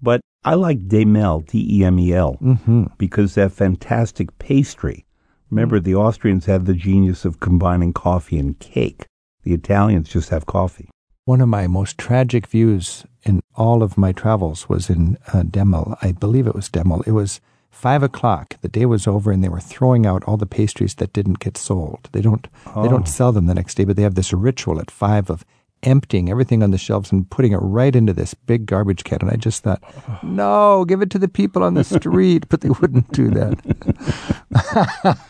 [0.02, 2.84] But I like Demel, D-E-M-E-L, mm-hmm.
[2.98, 5.04] because that fantastic pastry.
[5.50, 5.84] Remember, mm.
[5.84, 9.06] the Austrians had the genius of combining coffee and cake.
[9.42, 10.88] The Italians just have coffee.
[11.24, 15.96] One of my most tragic views in all of my travels was in uh, Demel.
[16.02, 17.06] I believe it was Demel.
[17.06, 20.44] It was Five o'clock, the day was over, and they were throwing out all the
[20.44, 22.10] pastries that didn't get sold.
[22.12, 22.82] They don't oh.
[22.82, 23.10] they don't oh.
[23.10, 25.44] sell them the next day, but they have this ritual at five of
[25.82, 29.20] emptying everything on the shelves and putting it right into this big garbage can.
[29.22, 29.82] And I just thought,
[30.22, 32.48] no, give it to the people on the street.
[32.50, 35.18] but they wouldn't do that.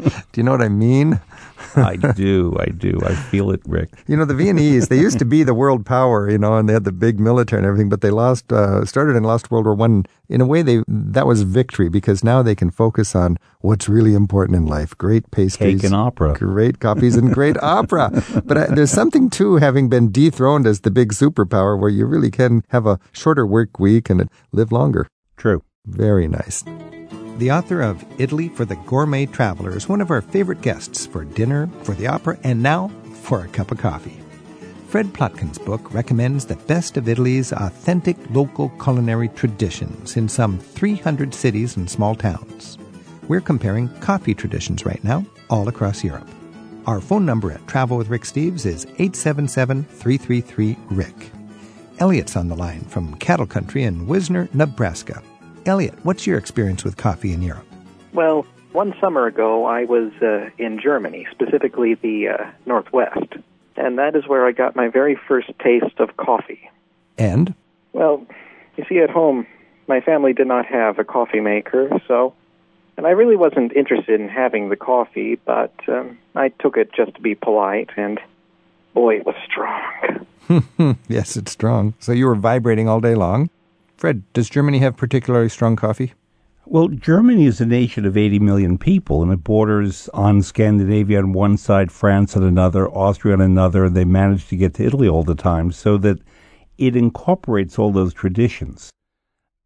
[0.00, 1.20] do you know what I mean?
[1.76, 2.56] I do.
[2.58, 2.98] I do.
[3.04, 3.90] I feel it, Rick.
[4.06, 6.72] You know, the Viennese, they used to be the world power, you know, and they
[6.72, 9.74] had the big military and everything, but they lost, uh, started and lost World War
[9.74, 10.04] One.
[10.28, 14.14] In a way, they that was victory because now they can focus on what's really
[14.14, 18.10] important in life: great pastries, cake and opera, great copies, and great opera.
[18.44, 22.30] But uh, there's something too, having been dethroned as the big superpower, where you really
[22.30, 25.08] can have a shorter work week and live longer.
[25.36, 25.62] True.
[25.86, 26.64] Very nice.
[27.40, 31.24] The author of Italy for the Gourmet Traveler is one of our favorite guests for
[31.24, 32.88] dinner, for the opera, and now
[33.22, 34.20] for a cup of coffee.
[34.88, 41.32] Fred Plotkin's book recommends the best of Italy's authentic local culinary traditions in some 300
[41.32, 42.76] cities and small towns.
[43.26, 46.28] We're comparing coffee traditions right now all across Europe.
[46.86, 51.30] Our phone number at Travel with Rick Steves is 877 333 Rick.
[52.00, 55.22] Elliot's on the line from Cattle Country in Wisner, Nebraska.
[55.66, 57.66] Elliot, what's your experience with coffee in Europe?
[58.12, 63.34] Well, one summer ago, I was uh, in Germany, specifically the uh, Northwest,
[63.76, 66.70] and that is where I got my very first taste of coffee.
[67.18, 67.54] And?
[67.92, 68.26] Well,
[68.76, 69.46] you see, at home,
[69.86, 72.34] my family did not have a coffee maker, so.
[72.96, 77.14] And I really wasn't interested in having the coffee, but um, I took it just
[77.14, 78.20] to be polite, and
[78.94, 80.96] boy, it was strong.
[81.08, 81.94] yes, it's strong.
[81.98, 83.48] So you were vibrating all day long?
[84.00, 86.14] Fred, does Germany have particularly strong coffee?
[86.64, 91.34] Well, Germany is a nation of 80 million people, and it borders on Scandinavia on
[91.34, 95.06] one side, France on another, Austria on another, and they manage to get to Italy
[95.06, 96.18] all the time, so that
[96.78, 98.88] it incorporates all those traditions.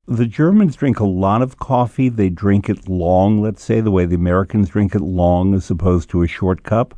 [0.09, 2.09] The Germans drink a lot of coffee.
[2.09, 6.11] They drink it long, let's say, the way the Americans drink it long as opposed
[6.11, 6.97] to a short cup.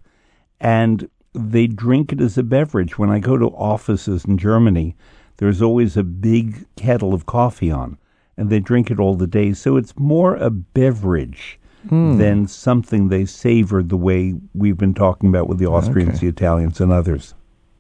[0.59, 2.96] And they drink it as a beverage.
[2.96, 4.96] When I go to offices in Germany,
[5.38, 7.99] there's always a big kettle of coffee on
[8.37, 9.53] and they drink it all the day.
[9.53, 12.18] So it's more a beverage mm.
[12.18, 16.27] than something they savor the way we've been talking about with the Austrians, okay.
[16.27, 17.35] the Italians, and others.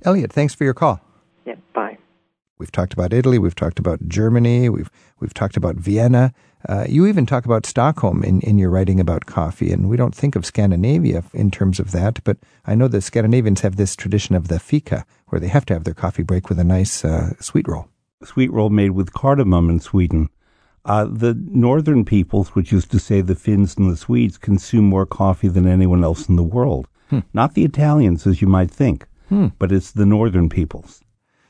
[0.04, 1.00] Elliot, thanks for your call.
[1.44, 1.98] Yeah, bye.
[2.58, 3.38] We've talked about Italy.
[3.38, 4.68] We've talked about Germany.
[4.68, 4.90] We've
[5.20, 6.32] we've talked about Vienna.
[6.68, 10.14] Uh, you even talk about Stockholm in, in your writing about coffee, and we don't
[10.14, 12.22] think of Scandinavia in terms of that.
[12.24, 15.74] But I know the Scandinavians have this tradition of the fika, where they have to
[15.74, 17.88] have their coffee break with a nice uh, sweet roll.
[18.24, 20.28] Sweet roll made with cardamom in Sweden.
[20.84, 25.04] Uh, the northern peoples, which is to say the Finns and the Swedes, consume more
[25.04, 26.86] coffee than anyone else in the world.
[27.10, 27.20] Hmm.
[27.34, 29.48] Not the Italians, as you might think, hmm.
[29.58, 31.02] but it's the northern peoples.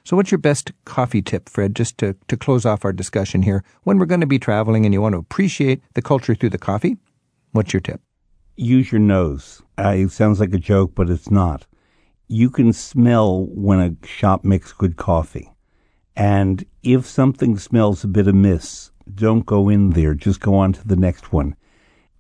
[0.05, 3.63] So, what's your best coffee tip, Fred, just to, to close off our discussion here?
[3.83, 6.59] When we're going to be traveling and you want to appreciate the culture through the
[6.59, 6.97] coffee,
[7.53, 8.01] what's your tip?
[8.57, 9.63] Use your nose.
[9.79, 11.67] Uh, it sounds like a joke, but it's not.
[12.29, 15.53] You can smell when a shop makes good coffee.
[16.17, 20.15] And if something smells a bit amiss, don't go in there.
[20.15, 21.55] Just go on to the next one.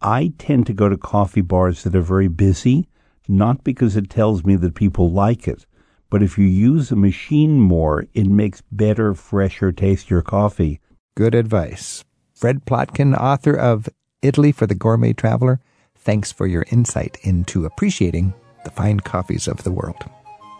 [0.01, 2.87] I tend to go to coffee bars that are very busy,
[3.27, 5.67] not because it tells me that people like it,
[6.11, 10.81] but if you use a machine more, it makes better, fresher, tastier coffee.
[11.17, 12.05] Good advice.
[12.35, 13.89] Fred Plotkin, author of
[14.23, 15.59] Italy for the Gourmet Traveler,
[15.97, 18.35] thanks for your insight into appreciating
[18.67, 20.05] the fine coffees of the world.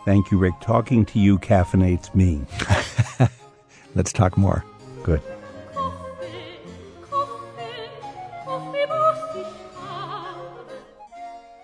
[0.05, 0.53] Thank you, Rick.
[0.61, 2.41] Talking to you caffeinates me.
[3.95, 4.63] Let's talk more.
[5.03, 5.21] Good.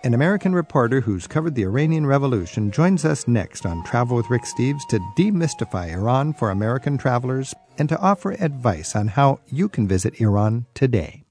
[0.06, 4.44] An American reporter who's covered the Iranian Revolution joins us next on Travel with Rick
[4.44, 9.88] Steves to demystify Iran for American travelers and to offer advice on how you can
[9.88, 11.23] visit Iran today.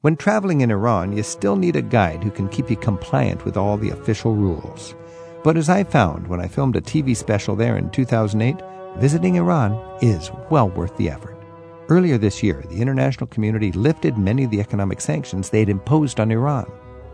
[0.00, 3.56] When traveling in Iran, you still need a guide who can keep you compliant with
[3.56, 4.94] all the official rules.
[5.42, 8.62] But as I found when I filmed a TV special there in 2008,
[8.98, 11.36] visiting Iran is well worth the effort.
[11.88, 16.20] Earlier this year, the international community lifted many of the economic sanctions they had imposed
[16.20, 16.70] on Iran.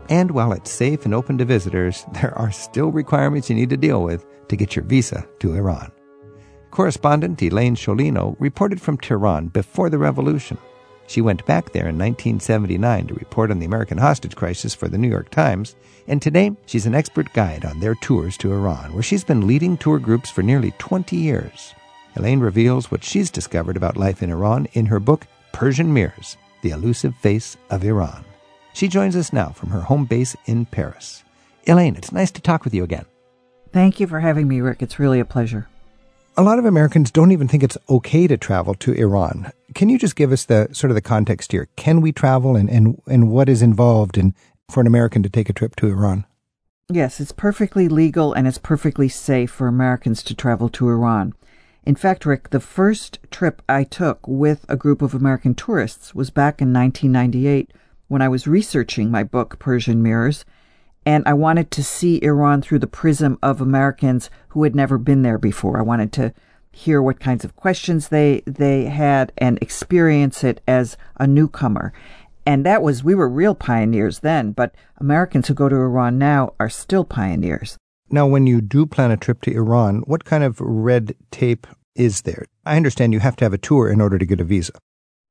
[0.09, 3.77] And while it's safe and open to visitors, there are still requirements you need to
[3.77, 5.91] deal with to get your visa to Iran.
[6.69, 10.59] Correspondent Elaine Sciolino reported from Tehran before the revolution
[11.07, 14.97] she went back there in 1979 to report on the American hostage crisis for the
[14.97, 15.75] New York Times,
[16.07, 19.77] and today she's an expert guide on their tours to Iran, where she's been leading
[19.77, 21.73] tour groups for nearly 20 years.
[22.15, 26.71] Elaine reveals what she's discovered about life in Iran in her book, Persian Mirrors The
[26.71, 28.23] Elusive Face of Iran.
[28.73, 31.23] She joins us now from her home base in Paris.
[31.67, 33.05] Elaine, it's nice to talk with you again.
[33.71, 34.81] Thank you for having me, Rick.
[34.81, 35.67] It's really a pleasure.
[36.37, 39.53] A lot of Americans don't even think it's okay to travel to Iran.
[39.73, 41.69] Can you just give us the sort of the context here?
[41.77, 44.35] Can we travel and, and, and what is involved in
[44.69, 46.25] for an American to take a trip to Iran?
[46.91, 51.33] Yes, it's perfectly legal and it's perfectly safe for Americans to travel to Iran.
[51.85, 56.31] In fact, Rick, the first trip I took with a group of American tourists was
[56.31, 57.71] back in 1998
[58.09, 60.43] when I was researching my book, Persian Mirrors,
[61.05, 65.21] and I wanted to see Iran through the prism of Americans who had never been
[65.21, 65.77] there before.
[65.77, 66.33] I wanted to
[66.71, 71.93] hear what kinds of questions they they had and experience it as a newcomer.
[72.45, 76.53] And that was we were real pioneers then, but Americans who go to Iran now
[76.59, 77.77] are still pioneers.
[78.09, 81.65] Now, when you do plan a trip to Iran, what kind of red tape
[81.95, 82.45] is there?
[82.63, 84.73] I understand you have to have a tour in order to get a visa.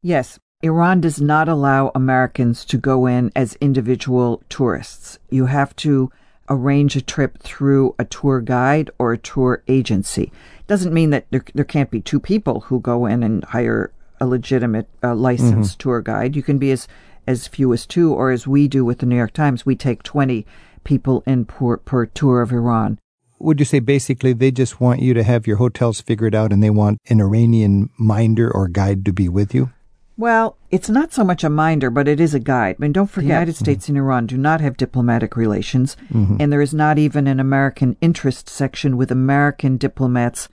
[0.03, 5.19] Yes, Iran does not allow Americans to go in as individual tourists.
[5.29, 6.11] You have to
[6.49, 10.33] arrange a trip through a tour guide or a tour agency.
[10.67, 14.27] Doesn't mean that there, there can't be two people who go in and hire a
[14.27, 15.89] legitimate uh, licensed mm-hmm.
[15.89, 16.35] tour guide.
[16.35, 16.89] You can be as
[17.27, 20.03] as few as two, or as we do with the New York Times, we take
[20.03, 20.47] twenty
[20.83, 22.99] people in per, per tour of Iran.
[23.39, 26.63] Would you say basically they just want you to have your hotels figured out and
[26.63, 29.71] they want an Iranian minder or guide to be with you?
[30.17, 32.77] Well, it's not so much a minder, but it is a guide.
[32.79, 36.53] I mean, don't forget, the United States and Iran do not have diplomatic relations, and
[36.53, 40.49] there is not even an American interest section with American diplomats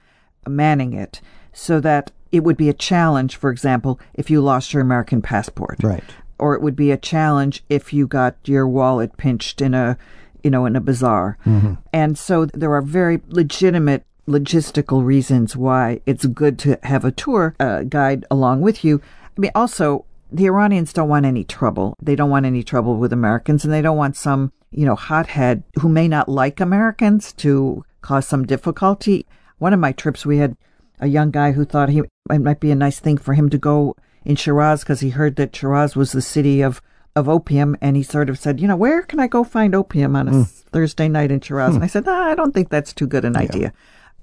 [0.48, 1.22] manning it,
[1.54, 5.78] so that it would be a challenge, for example, if you lost your American passport.
[5.84, 6.04] Right.
[6.40, 9.96] Or it would be a challenge if you got your wallet pinched in a,
[10.44, 11.38] you know, in a bazaar.
[11.94, 17.54] And so there are very legitimate logistical reasons why it's good to have a tour
[17.60, 19.02] uh, guide along with you.
[19.38, 21.96] I mean, also, the Iranians don't want any trouble.
[22.02, 25.64] They don't want any trouble with Americans, and they don't want some, you know, hothead
[25.80, 29.26] who may not like Americans to cause some difficulty.
[29.58, 30.56] One of my trips, we had
[31.00, 33.58] a young guy who thought he it might be a nice thing for him to
[33.58, 36.82] go in Shiraz because he heard that Shiraz was the city of
[37.14, 40.16] of opium, and he sort of said, you know, where can I go find opium
[40.16, 40.42] on a hmm.
[40.44, 41.72] Thursday night in Shiraz?
[41.72, 41.76] Hmm.
[41.76, 43.74] And I said, nah, I don't think that's too good an idea.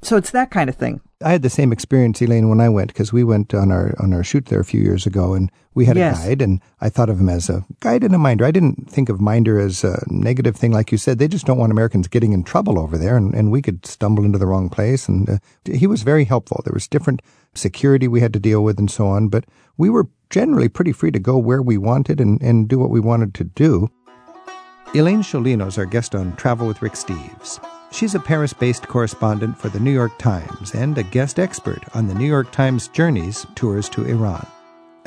[0.01, 1.03] So it's that kind of thing.
[1.21, 4.13] I had the same experience, Elaine, when I went because we went on our on
[4.13, 6.25] our shoot there a few years ago, and we had Yes.
[6.25, 8.45] a guide, and I thought of him as a guide and a minder.
[8.45, 11.19] I didn't think of minder as a negative thing, like you said.
[11.19, 14.25] They just don't want Americans getting in trouble over there, and, and we could stumble
[14.25, 15.09] into the wrong place.
[15.09, 16.63] And uh, he was very helpful.
[16.65, 17.21] There was different
[17.53, 19.29] security we had to deal with, and so on.
[19.29, 19.45] But
[19.77, 23.01] we were generally pretty free to go where we wanted and, and do what we
[23.01, 23.91] wanted to do.
[24.95, 27.59] Elaine Sciolino is our guest on Travel with Rick Steves.
[27.91, 32.07] She's a Paris based correspondent for the New York Times and a guest expert on
[32.07, 34.47] the New York Times Journeys tours to Iran.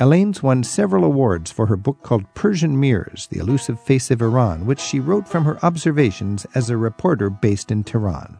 [0.00, 4.66] Elaine's won several awards for her book called Persian Mirrors The Elusive Face of Iran,
[4.66, 8.36] which she wrote from her observations as a reporter based in Tehran.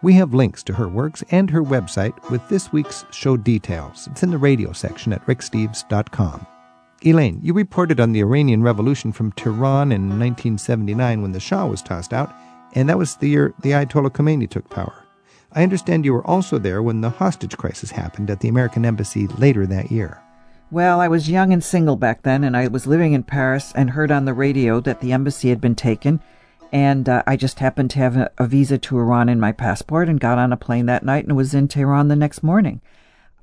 [0.00, 4.08] We have links to her works and her website with this week's show details.
[4.10, 6.46] It's in the radio section at ricksteves.com.
[7.04, 11.82] Elaine, you reported on the Iranian Revolution from Tehran in 1979 when the Shah was
[11.82, 12.34] tossed out,
[12.74, 15.04] and that was the year the Ayatollah Khomeini took power.
[15.52, 19.28] I understand you were also there when the hostage crisis happened at the American Embassy
[19.28, 20.20] later that year.
[20.70, 23.90] Well, I was young and single back then, and I was living in Paris and
[23.90, 26.20] heard on the radio that the embassy had been taken.
[26.72, 30.08] And uh, I just happened to have a, a visa to Iran in my passport
[30.08, 32.80] and got on a plane that night and was in Tehran the next morning.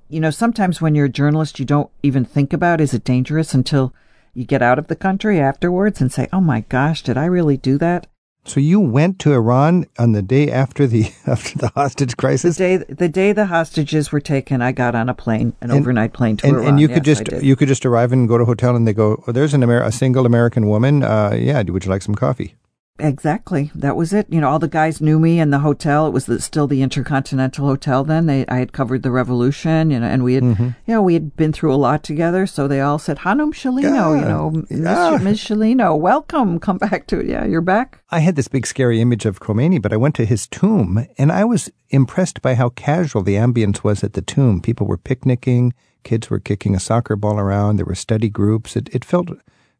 [0.10, 3.54] You know, sometimes when you're a journalist, you don't even think about is it dangerous
[3.54, 3.94] until
[4.34, 7.56] you get out of the country afterwards and say, oh my gosh, did I really
[7.56, 8.08] do that?
[8.44, 12.58] So you went to Iran on the day after the after the hostage crisis.
[12.58, 15.80] The day the day the hostages were taken, I got on a plane, an And-
[15.80, 16.68] overnight plane to and, Iran.
[16.68, 18.76] and you could Yes, I just you could just arrive and go to a hotel,
[18.76, 21.04] and they go, oh, "There's an Amer- a single American woman.
[21.04, 22.56] Uh, yeah, would you like some coffee?"
[23.00, 23.72] Exactly.
[23.74, 24.28] That was it.
[24.30, 26.06] You know, all the guys knew me in the hotel.
[26.06, 28.28] It was the, still the Intercontinental Hotel then.
[28.28, 30.64] They, I had covered the revolution, you know, and we had, Mm-hmm.
[30.64, 32.46] you know, we had been through a lot together.
[32.46, 35.12] So they all said, Hanum Sciolino, you know, yeah.
[35.18, 35.22] Ms.
[35.24, 35.40] Ms.
[35.40, 36.60] Sciolino, welcome.
[36.60, 37.28] Come back to it.
[37.28, 38.04] Yeah, you're back.
[38.12, 41.32] I had this big scary image of Khomeini, but I went to his tomb and
[41.32, 44.62] I was impressed by how casual the ambience was at the tomb.
[44.62, 45.74] People were picnicking,
[46.04, 48.76] kids were kicking a soccer ball around, there were study groups.
[48.76, 49.30] It, it felt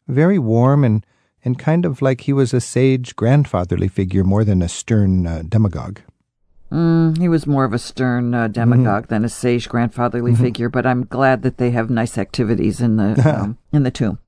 [0.08, 1.06] very warm and,
[1.44, 5.44] and kind of like he was a sage grandfatherly figure more than a stern uh,
[5.48, 6.00] demagogue.
[6.72, 10.86] Mm, he was more of a stern uh, demagogue than a sage grandfatherly figure, but
[10.86, 14.20] I'm glad that they have nice activities in the um, in the tomb.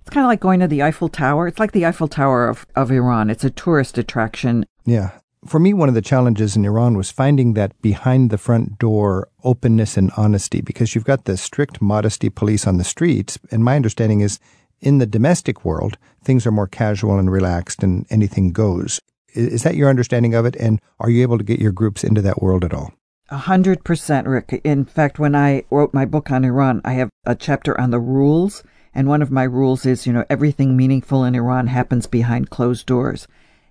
[0.00, 1.46] It's kind of like going to the Eiffel Tower.
[1.46, 3.30] It's like the Eiffel Tower of, of Iran.
[3.30, 4.66] It's a tourist attraction.
[4.84, 5.12] Yeah.
[5.46, 9.28] For me, one of the challenges in Iran was finding that behind the front door
[9.44, 13.38] openness and honesty because you've got the strict modesty police on the streets.
[13.50, 14.38] And my understanding is
[14.84, 19.00] in the domestic world, things are more casual and relaxed and anything goes.
[19.34, 20.54] Is that your understanding of it?
[20.56, 22.92] And are you able to get your groups into that world at all?
[23.30, 24.60] A hundred percent, Rick.
[24.62, 27.98] In fact, when I wrote my book on Iran, I have a chapter on the
[27.98, 28.62] rules,
[28.94, 32.86] and one of my rules is, you know, everything meaningful in Iran happens behind closed
[32.86, 33.26] doors.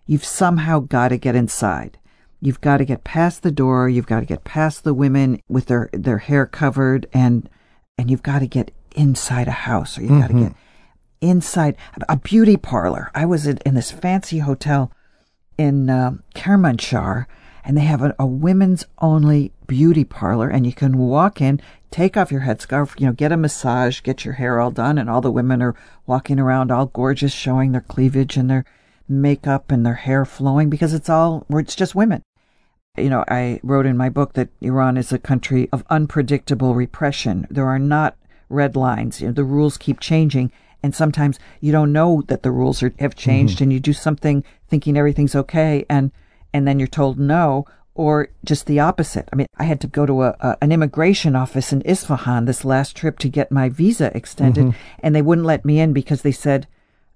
[0.08, 2.00] You've somehow got to get inside.
[2.42, 3.88] You've got to get past the door.
[3.88, 7.48] You've got to get past the women with their their hair covered, and
[7.98, 10.48] and you've got to get inside a house, or you've got to mm-hmm.
[10.48, 10.56] get
[11.24, 11.76] inside
[12.08, 13.12] a beauty parlor.
[13.16, 14.92] I was in, in this fancy hotel
[15.58, 17.26] in uh, Kermanshah,
[17.64, 21.62] and they have a, a women's only beauty parlor, and you can walk in,
[21.92, 25.10] take off your headscarf, you know, get a massage, get your hair all done, and
[25.10, 28.66] all the women are walking around all gorgeous, showing their cleavage and their
[29.08, 32.22] makeup and their hair flowing because it's all it's just women.
[32.98, 37.48] You know, I wrote in my book that Iran is a country of unpredictable repression.
[37.50, 38.16] There are not
[38.50, 39.20] red lines.
[39.20, 40.52] You know, the rules keep changing,
[40.84, 43.64] and sometimes you don't know that the rules are, have changed, mm-hmm.
[43.64, 46.12] and you do something thinking everything's okay, and
[46.54, 47.66] and then you're told no,
[47.96, 49.30] or just the opposite.
[49.32, 52.66] I mean, I had to go to a, a an immigration office in Isfahan this
[52.66, 54.98] last trip to get my visa extended, mm-hmm.
[55.00, 56.68] and they wouldn't let me in because they said,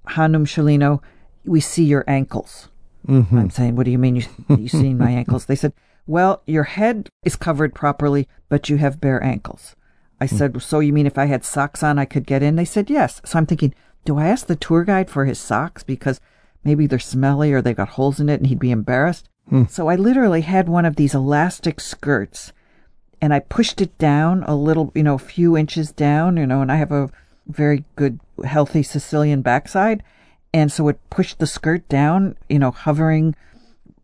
[0.08, 1.02] Hanum Sciolino,
[1.46, 2.70] we see your ankles.
[3.08, 3.38] Mm-hmm.
[3.38, 5.46] I'm saying, what do you mean you you seen my ankles?
[5.46, 5.74] They said,
[6.06, 9.76] well, your head is covered properly, but you have bare ankles.
[10.20, 10.36] I hmm.
[10.36, 12.56] said, So you mean if I had socks on, I could get in?
[12.56, 13.22] They said, Yes.
[13.26, 13.74] So I'm thinking,
[14.06, 16.20] Do I ask the tour guide for his socks because
[16.64, 19.30] maybe they're smelly or they've got holes in it and he'd be embarrassed?
[19.50, 19.66] Hmm.
[19.70, 22.52] So I literally had one of these elastic skirts
[23.22, 26.62] and I pushed it down a little, you know, a few inches down, you know,
[26.62, 27.10] and I have a
[27.48, 30.04] very good, healthy Sicilian backside.
[30.54, 33.36] And so it pushed the skirt down, you know, hovering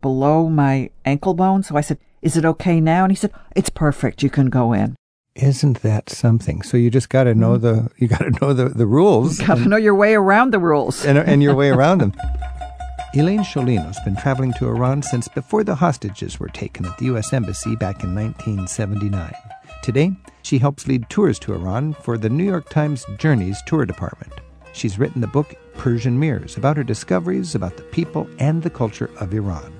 [0.00, 1.62] below my ankle bone.
[1.62, 3.04] So I said, Is it okay now?
[3.04, 4.22] And he said, It's perfect.
[4.22, 4.96] You can go in.
[5.36, 6.62] Isn't that something?
[6.62, 7.62] So you just got to know mm.
[7.62, 10.60] the you got to know the, the rules Got to know your way around the
[10.60, 11.04] rules.
[11.04, 12.12] and, and your way around them.
[13.16, 17.32] Elaine Sciolino's been traveling to Iran since before the hostages were taken at the U.S.
[17.32, 19.34] Embassy back in 1979.
[19.82, 20.12] Today,
[20.42, 24.32] she helps lead tours to Iran for the New York Times Journeys tour department.
[24.72, 29.10] She's written the book Persian Mirrors about her discoveries about the people and the culture
[29.18, 29.72] of Iran.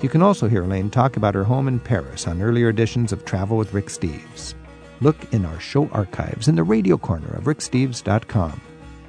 [0.00, 3.24] You can also hear Elaine talk about her home in Paris on earlier editions of
[3.24, 4.54] Travel with Rick Steves.
[5.02, 8.60] Look in our show archives in the radio corner of ricksteves.com.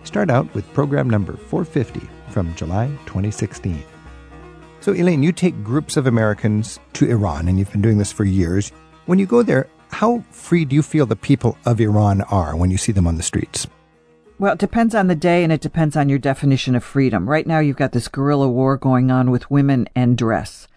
[0.04, 3.84] Start out with program number 450 from July 2016.
[4.80, 8.26] So, Elaine, you take groups of Americans to Iran, and you've been doing this for
[8.26, 8.72] years.
[9.06, 12.72] When you go there, how free do you feel the people of Iran are when
[12.72, 13.68] you see them on the streets?
[14.40, 17.30] Well, it depends on the day and it depends on your definition of freedom.
[17.30, 20.68] Right now, you've got this guerrilla war going on with women and dress.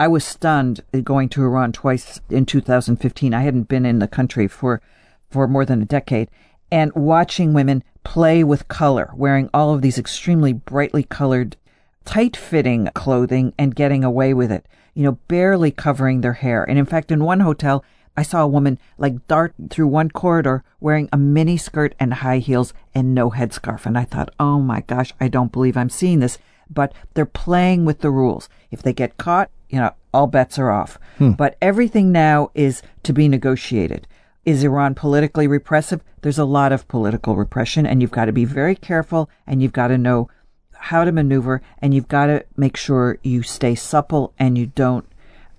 [0.00, 3.34] I was stunned going to Iran twice in 2015.
[3.34, 4.80] I hadn't been in the country for,
[5.28, 6.30] for more than a decade.
[6.72, 11.58] And watching women play with color, wearing all of these extremely brightly colored,
[12.06, 16.64] tight fitting clothing and getting away with it, you know, barely covering their hair.
[16.64, 17.84] And in fact, in one hotel,
[18.16, 22.38] I saw a woman like dart through one corridor wearing a mini skirt and high
[22.38, 23.84] heels and no headscarf.
[23.84, 26.38] And I thought, oh my gosh, I don't believe I'm seeing this.
[26.70, 28.48] But they're playing with the rules.
[28.70, 30.98] If they get caught, you know, all bets are off.
[31.18, 31.32] Hmm.
[31.32, 34.06] But everything now is to be negotiated.
[34.44, 36.02] Is Iran politically repressive?
[36.22, 39.72] There's a lot of political repression, and you've got to be very careful and you've
[39.72, 40.28] got to know
[40.72, 45.06] how to maneuver and you've got to make sure you stay supple and you don't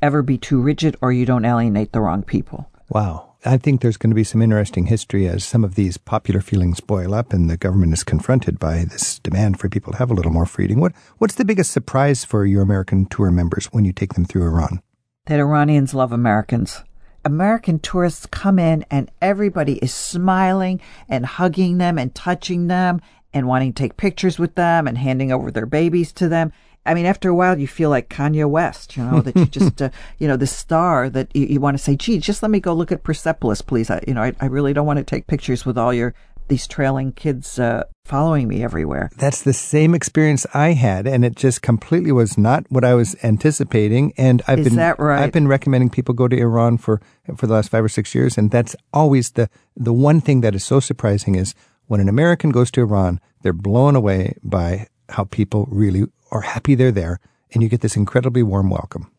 [0.01, 2.69] ever be too rigid or you don't alienate the wrong people.
[2.89, 3.30] Wow.
[3.43, 6.79] I think there's going to be some interesting history as some of these popular feelings
[6.79, 10.13] boil up and the government is confronted by this demand for people to have a
[10.13, 10.79] little more freedom.
[10.79, 14.43] What what's the biggest surprise for your American tour members when you take them through
[14.43, 14.81] Iran?
[15.25, 16.83] that Iranians love Americans.
[17.23, 22.99] American tourists come in and everybody is smiling and hugging them and touching them
[23.33, 26.51] and wanting to take pictures with them and handing over their babies to them.
[26.85, 29.81] I mean, after a while, you feel like Kanye West, you know, that you just,
[29.81, 32.59] uh, you know, the star that you, you want to say, gee, just let me
[32.59, 33.89] go look at Persepolis, please.
[33.89, 36.13] I, you know, I, I really don't want to take pictures with all your,
[36.47, 39.09] these trailing kids uh, following me everywhere.
[39.17, 43.15] That's the same experience I had, and it just completely was not what I was
[43.23, 44.13] anticipating.
[44.17, 45.21] And I've Is been that right?
[45.21, 47.01] I've been recommending people go to Iran for
[47.37, 50.53] for the last five or six years, and that's always the the one thing that
[50.53, 51.55] is so surprising is
[51.87, 56.75] when an American goes to Iran, they're blown away by how people really are happy
[56.75, 57.19] they're there,
[57.53, 59.11] and you get this incredibly warm welcome.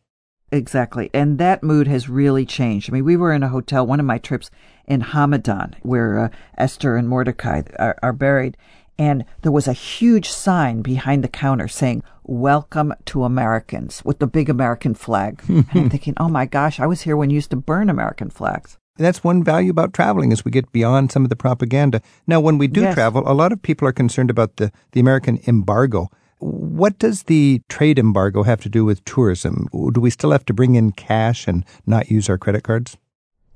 [0.50, 1.08] Exactly.
[1.14, 2.90] And that mood has really changed.
[2.90, 4.50] I mean, we were in a hotel, one of my trips
[4.86, 8.56] in Hamadan, where uh, Esther and Mordecai are, are buried.
[8.98, 14.26] And there was a huge sign behind the counter saying, Welcome to Americans, with the
[14.26, 15.42] big American flag.
[15.48, 18.28] and I'm thinking, oh my gosh, I was here when you used to burn American
[18.30, 18.78] flags.
[18.96, 22.02] That's one value about traveling is we get beyond some of the propaganda.
[22.26, 22.94] Now, when we do Yes.
[22.94, 26.10] travel, a lot of people are concerned about the, the American embargo.
[26.72, 29.68] What does the trade embargo have to do with tourism?
[29.92, 32.96] Do we still have to bring in cash and not use our credit cards?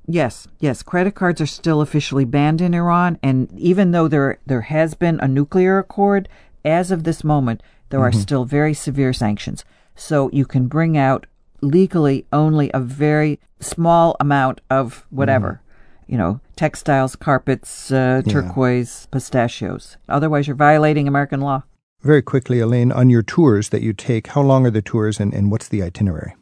[0.07, 0.83] Yes, yes.
[0.83, 5.19] Credit cards are still officially banned in Iran, and even though there there has been
[5.21, 6.29] a nuclear accord,
[6.63, 9.65] as of this moment, there are still very severe sanctions.
[9.95, 11.25] So you can bring out
[11.63, 15.63] legally only a very small amount of whatever,
[16.07, 19.97] you know, textiles, carpets, uh, turquoise, pistachios.
[20.07, 21.63] Otherwise, you're violating American law.
[22.07, 25.35] Very quickly, Elaine, on your tours that you take, how long are the tours and,
[25.35, 26.37] and what's the itinerary?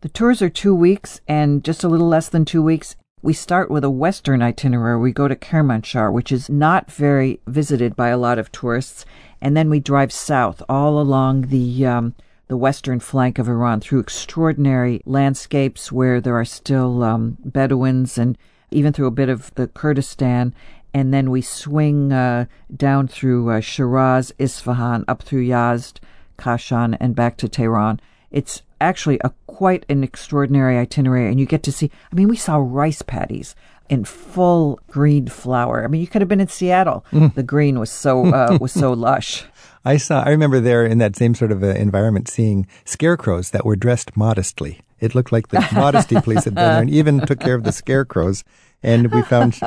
[0.00, 2.96] The tours are two weeks and just a little less than two weeks.
[3.22, 4.98] We start with a western itinerary.
[4.98, 9.04] We go to Kermanshah, which is not very visited by a lot of tourists,
[9.40, 12.16] and then we drive south all along the um,
[12.48, 18.36] the western flank of Iran through extraordinary landscapes where there are still um, Bedouins and
[18.72, 20.52] even through a bit of the Kurdistan.
[20.94, 25.98] And then we swing uh, down through uh, Shiraz, Isfahan, up through Yazd,
[26.38, 28.00] Kashan, and back to Tehran.
[28.30, 31.90] It's actually a quite an extraordinary itinerary, and you get to see.
[32.12, 33.56] I mean, we saw rice paddies
[33.88, 35.84] in full green flower.
[35.84, 37.04] I mean, you could have been in Seattle.
[37.12, 39.44] The green was so uh, was so lush.
[39.84, 43.66] I saw, I remember there in that same sort of uh, environment seeing scarecrows that
[43.66, 44.80] were dressed modestly.
[44.98, 47.72] It looked like the modesty police had been there and even took care of the
[47.72, 48.44] scarecrows.
[48.84, 49.58] And we found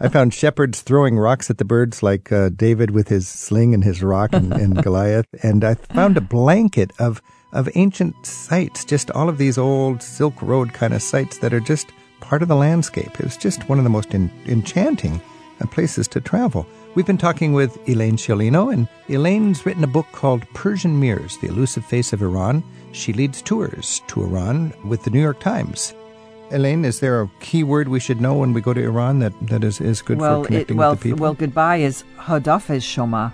[0.00, 3.82] I found shepherds throwing rocks at the birds, like uh, David with his sling and
[3.82, 5.26] his rock and, and Goliath.
[5.42, 7.22] And I found a blanket of
[7.52, 11.60] of ancient sites, just all of these old Silk Road kind of sites that are
[11.60, 11.88] just
[12.20, 13.18] part of the landscape.
[13.18, 15.20] It was just one of the most en- enchanting
[15.60, 16.66] uh, places to travel.
[16.94, 21.48] We've been talking with Elaine Sciolino, and Elaine's written a book called Persian Mirrors The
[21.48, 22.62] Elusive Face of Iran.
[22.92, 25.94] She leads tours to Iran with the New York Times.
[26.50, 29.32] Elaine, is there a key word we should know when we go to Iran that,
[29.48, 31.18] that is, is good well, for connecting it, well, with the people?
[31.20, 33.32] well, goodbye is Hadafiz Shoma.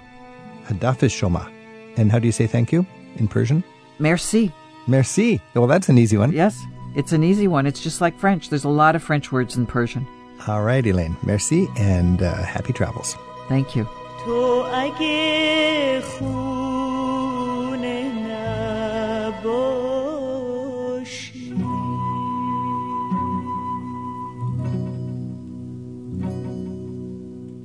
[0.66, 1.50] Hadafiz Shoma.
[1.96, 2.86] And how do you say thank you
[3.16, 3.62] in Persian?
[3.98, 4.52] Merci.
[4.86, 5.40] Merci.
[5.54, 6.32] Well, that's an easy one.
[6.32, 6.58] Yes,
[6.94, 7.66] it's an easy one.
[7.66, 8.48] It's just like French.
[8.48, 10.06] There's a lot of French words in Persian.
[10.48, 11.16] All right, Elaine.
[11.22, 13.16] Merci and uh, happy travels.
[13.48, 13.86] Thank you.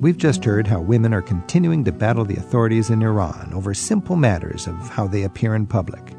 [0.00, 4.14] We've just heard how women are continuing to battle the authorities in Iran over simple
[4.14, 6.14] matters of how they appear in public.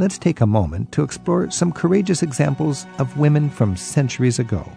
[0.00, 4.68] Let's take a moment to explore some courageous examples of women from centuries ago.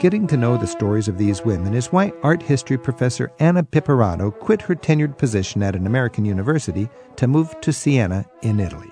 [0.00, 4.36] Getting to know the stories of these women is why art history professor Anna Pipperato
[4.36, 8.90] quit her tenured position at an American university to move to Siena in Italy.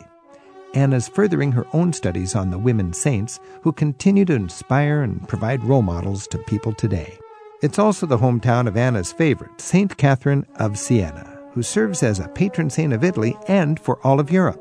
[0.75, 5.65] Anna's furthering her own studies on the women saints who continue to inspire and provide
[5.65, 7.19] role models to people today.
[7.65, 9.97] It's also the hometown of Anna's favorite, St.
[9.97, 14.31] Catherine of Siena, who serves as a patron saint of Italy and for all of
[14.31, 14.61] Europe.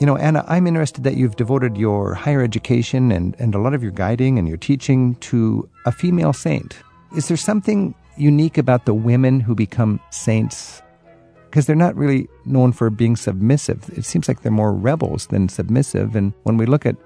[0.00, 3.72] You know, Anna, I'm interested that you've devoted your higher education and, and a lot
[3.72, 6.76] of your guiding and your teaching to a female saint.
[7.16, 10.82] Is there something unique about the women who become saints?
[11.44, 13.88] Because they're not really known for being submissive.
[13.96, 16.16] It seems like they're more rebels than submissive.
[16.16, 16.96] And when we look at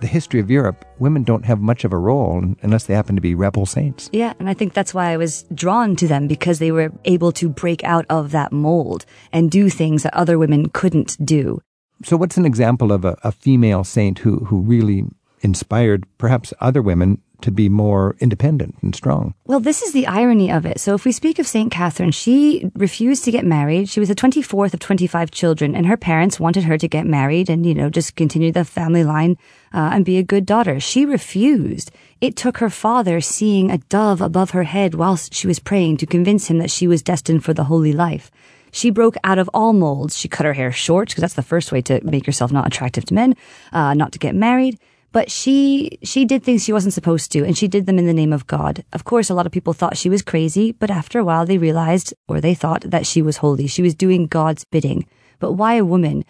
[0.00, 3.20] the history of Europe, women don't have much of a role unless they happen to
[3.20, 4.10] be rebel saints.
[4.12, 7.32] Yeah, and I think that's why I was drawn to them because they were able
[7.32, 11.60] to break out of that mold and do things that other women couldn't do.
[12.04, 15.04] So, what's an example of a, a female saint who, who really
[15.40, 19.34] inspired perhaps other women to be more independent and strong?
[19.44, 20.80] Well, this is the irony of it.
[20.80, 21.70] So, if we speak of St.
[21.70, 23.88] Catherine, she refused to get married.
[23.88, 27.50] She was the 24th of 25 children, and her parents wanted her to get married
[27.50, 29.36] and, you know, just continue the family line
[29.72, 30.80] uh, and be a good daughter.
[30.80, 31.90] She refused.
[32.20, 36.06] It took her father seeing a dove above her head whilst she was praying to
[36.06, 38.30] convince him that she was destined for the holy life.
[38.72, 40.18] She broke out of all molds.
[40.18, 43.04] She cut her hair short because that's the first way to make yourself not attractive
[43.06, 43.34] to men,
[43.72, 44.78] uh, not to get married.
[45.12, 48.12] But she she did things she wasn't supposed to, and she did them in the
[48.12, 48.84] name of God.
[48.92, 51.58] Of course, a lot of people thought she was crazy, but after a while they
[51.58, 53.66] realized, or they thought, that she was holy.
[53.66, 55.06] She was doing God's bidding.
[55.38, 56.24] But why a woman?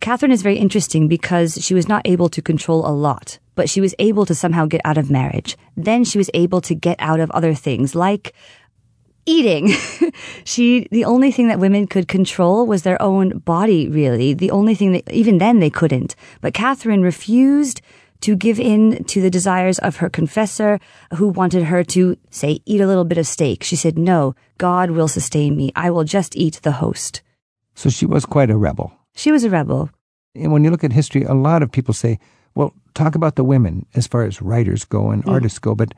[0.00, 3.82] Catherine is very interesting because she was not able to control a lot, but she
[3.82, 5.58] was able to somehow get out of marriage.
[5.76, 8.34] Then she was able to get out of other things like
[9.26, 9.68] eating.
[10.44, 14.32] she, the only thing that women could control was their own body, really.
[14.32, 16.16] The only thing that, even then they couldn't.
[16.40, 17.82] But Catherine refused
[18.20, 20.78] to give in to the desires of her confessor
[21.16, 23.64] who wanted her to say, eat a little bit of steak.
[23.64, 25.72] She said, no, God will sustain me.
[25.74, 27.22] I will just eat the host.
[27.74, 28.92] So she was quite a rebel.
[29.14, 29.90] She was a rebel.
[30.34, 32.18] And when you look at history, a lot of people say,
[32.54, 35.32] well, talk about the women as far as writers go and Mm.
[35.32, 35.94] artists go, but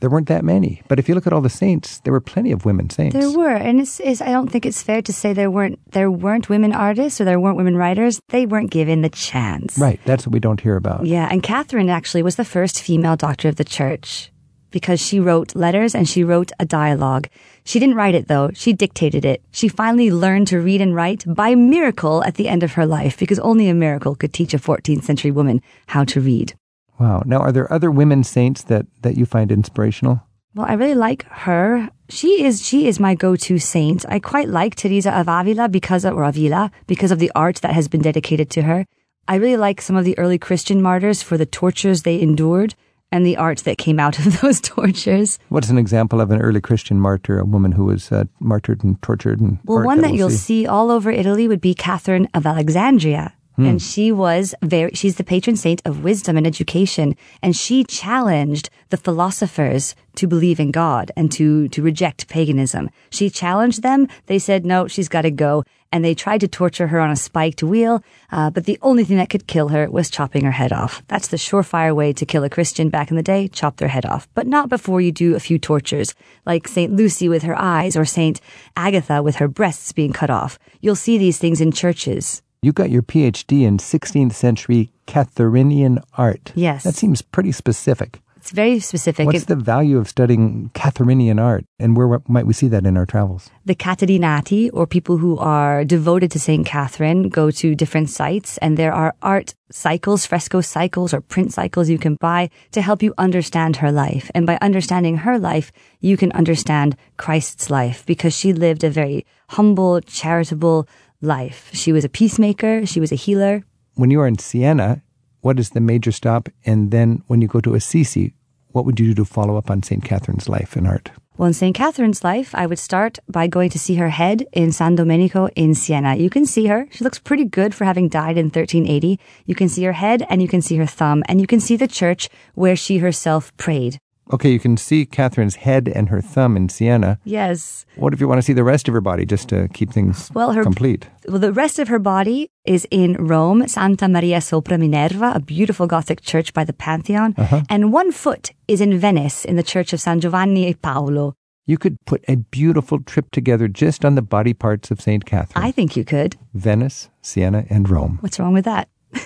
[0.00, 0.82] there weren't that many.
[0.88, 3.16] But if you look at all the saints, there were plenty of women saints.
[3.16, 6.10] There were, and it's, it's, I don't think it's fair to say there weren't there
[6.10, 8.20] weren't women artists or there weren't women writers.
[8.28, 9.78] They weren't given the chance.
[9.78, 11.06] Right, that's what we don't hear about.
[11.06, 14.30] Yeah, and Catherine actually was the first female doctor of the church
[14.70, 17.28] because she wrote letters and she wrote a dialogue.
[17.64, 19.42] She didn't write it though, she dictated it.
[19.50, 23.18] She finally learned to read and write by miracle at the end of her life
[23.18, 26.54] because only a miracle could teach a 14th century woman how to read.
[26.98, 27.22] Wow.
[27.26, 30.22] Now, are there other women saints that, that you find inspirational?
[30.54, 31.90] Well, I really like her.
[32.08, 34.06] She is she is my go-to saint.
[34.08, 37.74] I quite like Teresa of Avila because of or Avila because of the art that
[37.74, 38.86] has been dedicated to her.
[39.28, 42.74] I really like some of the early Christian martyrs for the tortures they endured
[43.12, 45.38] and the art that came out of those tortures.
[45.50, 49.00] What's an example of an early Christian martyr, a woman who was uh, martyred and
[49.02, 49.40] tortured?
[49.40, 53.34] And Well, one that we'll you'll see all over Italy would be Catherine of Alexandria.
[53.64, 57.16] And she was very, she's the patron saint of wisdom and education.
[57.42, 62.90] And she challenged the philosophers to believe in God and to, to reject paganism.
[63.10, 64.08] She challenged them.
[64.26, 65.64] They said, no, she's got to go.
[65.92, 68.02] And they tried to torture her on a spiked wheel.
[68.30, 71.02] Uh, but the only thing that could kill her was chopping her head off.
[71.08, 73.48] That's the surefire way to kill a Christian back in the day.
[73.48, 74.28] Chop their head off.
[74.34, 76.92] But not before you do a few tortures, like St.
[76.92, 78.40] Lucy with her eyes or St.
[78.76, 80.58] Agatha with her breasts being cut off.
[80.80, 82.42] You'll see these things in churches.
[82.66, 86.50] You got your PhD in 16th century Catharinian art.
[86.56, 86.82] Yes.
[86.82, 88.18] That seems pretty specific.
[88.38, 89.24] It's very specific.
[89.26, 92.96] What's It- the value of studying Catharinian art, and where might we see that in
[92.96, 93.50] our travels?
[93.64, 96.64] the Catarinati, or people who are devoted to St.
[96.66, 101.88] Catherine, go to different sites, and there are art cycles, fresco cycles, or print cycles
[101.88, 104.30] you can buy to help you understand her life.
[104.34, 109.24] And by understanding her life, you can understand Christ's life because she lived a very
[109.48, 110.86] humble, charitable
[111.20, 111.70] life.
[111.72, 113.64] She was a peacemaker, she was a healer.
[113.94, 115.02] When you are in Siena,
[115.40, 116.48] what is the major stop?
[116.64, 118.34] And then when you go to Assisi,
[118.72, 120.04] what would you do to follow up on St.
[120.04, 121.10] Catherine's life and art?
[121.38, 121.76] Well, in St.
[121.76, 125.74] Catherine's life, I would start by going to see her head in San Domenico in
[125.74, 126.16] Siena.
[126.16, 126.88] You can see her.
[126.90, 129.20] She looks pretty good for having died in 1380.
[129.44, 131.76] You can see her head and you can see her thumb and you can see
[131.76, 133.98] the church where she herself prayed.
[134.32, 137.20] Okay, you can see Catherine's head and her thumb in Siena.
[137.22, 137.86] Yes.
[137.94, 140.30] What if you want to see the rest of her body just to keep things
[140.34, 141.06] Well, her complete?
[141.28, 145.86] Well, the rest of her body is in Rome, Santa Maria sopra Minerva, a beautiful
[145.86, 147.62] Gothic church by the Pantheon, Uh-huh.
[147.70, 151.34] and one foot is in Venice in the church of San Giovanni e Paolo.
[151.64, 155.24] You could put a beautiful trip together just on the body parts of St.
[155.24, 155.64] Catherine.
[155.64, 156.36] I think you could.
[156.54, 158.18] Venice, Siena, and Rome.
[158.20, 158.88] What's wrong with that?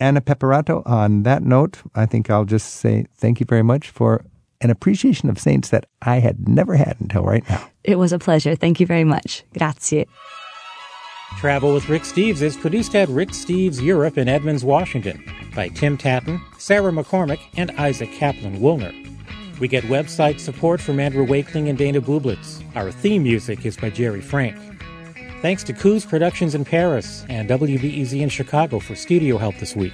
[0.00, 4.24] Anna Pepperato, on that note, I think I'll just say thank you very much for
[4.60, 7.68] an appreciation of saints that I had never had until right now.
[7.82, 8.54] It was a pleasure.
[8.54, 9.44] Thank you very much.
[9.56, 10.06] Grazie.
[11.38, 15.22] Travel with Rick Steves is produced at Rick Steves Europe in Edmonds, Washington
[15.54, 18.92] by Tim Tattan, Sarah McCormick, and Isaac Kaplan Woolner.
[19.60, 22.62] We get website support from Andrew Wakeling and Dana Bublitz.
[22.74, 24.56] Our theme music is by Jerry Frank.
[25.42, 29.92] Thanks to Coos Productions in Paris and WBEZ in Chicago for studio help this week.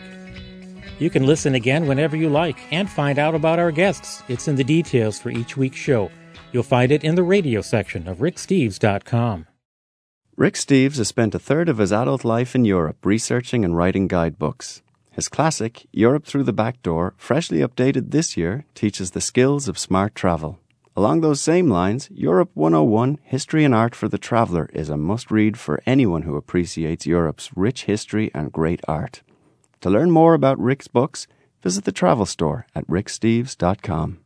[1.01, 4.23] You can listen again whenever you like and find out about our guests.
[4.29, 6.11] It's in the details for each week's show.
[6.53, 9.47] You'll find it in the radio section of ricksteves.com.
[10.37, 14.09] Rick Steves has spent a third of his adult life in Europe researching and writing
[14.09, 14.83] guidebooks.
[15.11, 19.79] His classic, Europe Through the Back Door, freshly updated this year, teaches the skills of
[19.79, 20.59] smart travel.
[20.95, 25.31] Along those same lines, Europe 101 History and Art for the Traveller is a must
[25.31, 29.23] read for anyone who appreciates Europe's rich history and great art.
[29.81, 31.27] To learn more about Rick's books,
[31.63, 34.21] visit the travel store at ricksteves.com.